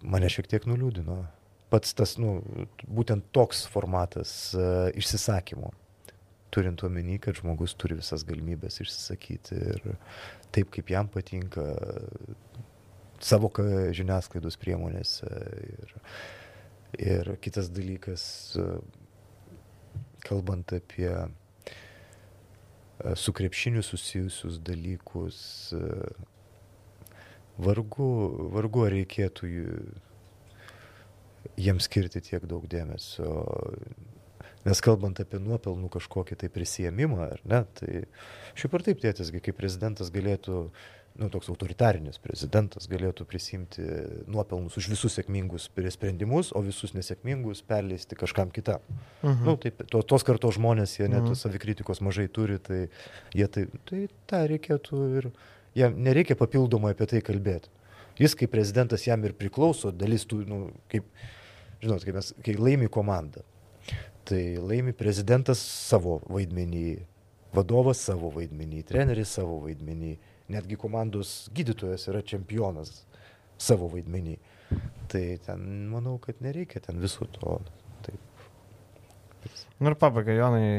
[0.07, 1.25] Mane šiek tiek nuliūdino
[1.73, 2.39] pats tas, nu,
[2.87, 4.31] būtent toks formatas
[4.97, 5.73] išsisakymo,
[6.55, 9.83] turint omeny, kad žmogus turi visas galimybės išsisakyti ir
[10.55, 11.67] taip, kaip jam patinka
[13.25, 13.51] savo
[13.97, 15.31] žiniasklaidos priemonėse.
[15.67, 15.97] Ir,
[17.01, 18.25] ir kitas dalykas,
[20.27, 21.13] kalbant apie
[23.15, 25.39] su krepšiniu susijusius dalykus,
[27.61, 28.11] vargu,
[28.53, 29.51] vargu ar reikėtų
[31.57, 33.31] jiems skirti tiek daug dėmesio.
[34.67, 38.01] Nes kalbant apie nuopelnų kažkokį tai prisėmimą, ar ne, tai
[38.59, 40.65] šiaip ar taip tėtisgi, kaip prezidentas galėtų,
[41.19, 43.85] nu, toks autoritarinis prezidentas galėtų prisimti
[44.31, 48.85] nuopelnus už visus sėkmingus sprendimus, o visus nesėkmingus perleisti kažkam kitam.
[49.23, 49.43] Mhm.
[49.47, 51.39] Nu, taip, to, tos kartos žmonės, jie net mhm.
[51.39, 52.87] savikritikos mažai turi, tai
[53.37, 55.31] jie tai, tai tą reikėtų ir
[55.77, 57.73] jam nereikia papildomai apie tai kalbėti.
[58.17, 60.61] Jis kaip prezidentas jam ir priklauso, dalis tų, nu,
[60.93, 61.05] kaip,
[61.83, 63.45] žinot, kai, mes, kai laimi komanda,
[64.27, 66.87] tai laimi prezidentas savo vaidmenį,
[67.57, 70.17] vadovas savo vaidmenį, treneris savo vaidmenį,
[70.53, 73.03] netgi komandos gydytojas yra čempionas
[73.59, 74.37] savo vaidmenį.
[75.11, 77.59] Tai ten, manau, kad nereikia ten viso to.
[78.07, 79.53] Taip.
[79.79, 80.71] Nu ir pabaigai, Jonai,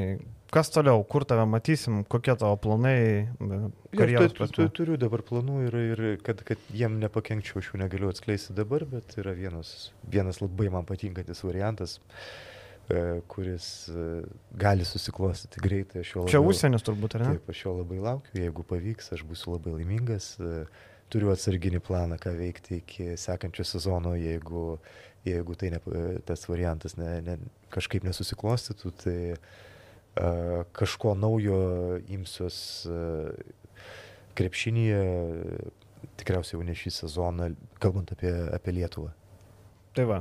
[0.48, 3.28] Kas toliau, kur tave matysim, kokie tavo planai?
[4.00, 8.08] Ja, tu, tu, turiu dabar planų ir, ir kad, kad jiem nepakenkčiau, aš jų negaliu
[8.14, 12.57] atskleisti dabar, bet yra vienas, vienas labai man patinkantis variantas, e,
[13.28, 14.04] kuris e,
[14.56, 16.04] gali susiklostyti greitai.
[16.08, 17.32] Labai, Čia užsienis turbūt, ar ne?
[17.36, 20.30] Taip, aš jo labai laukiu, jeigu pavyks, aš būsiu labai laimingas.
[20.40, 20.64] E,
[21.12, 24.78] turiu atsarginį planą, ką veikti iki sekančio sezono, jeigu,
[25.28, 25.82] jeigu tai ne,
[26.28, 27.38] tas variantas ne, ne,
[27.74, 28.94] kažkaip nesusiklostytų.
[29.04, 29.18] Tai,
[30.74, 31.58] kažko naujo
[32.10, 32.58] imsiuos
[34.38, 35.02] krepšinėje,
[36.18, 37.52] tikriausiai jau ne šį sezoną,
[37.84, 39.12] kalbant apie, apie Lietuvą.
[39.98, 40.20] Tai va.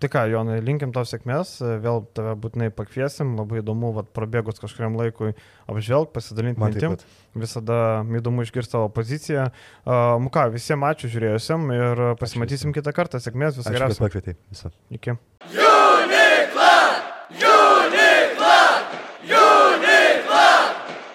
[0.00, 4.96] Tai ką, Jonai, linkim tau sėkmės, vėl tave būtinai pakviesim, labai įdomu, vat, prabėgus kažkuriam
[4.96, 5.34] laikui
[5.68, 6.96] apžvelg, pasidalinti mintim,
[7.36, 9.50] visada įdomu išgirsti tavo poziciją.
[9.84, 13.92] Uh, ką, visiems ačiū žiūrėjusim ir pasimatysim kitą kartą, sėkmės, visą geriausią.
[13.92, 14.40] Ačiū, kad pakvietei.
[14.48, 14.72] Visą.
[14.88, 15.20] Iki.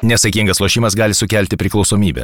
[0.06, 2.22] Nesaikingas lošimas gali sukelti priklausomybę.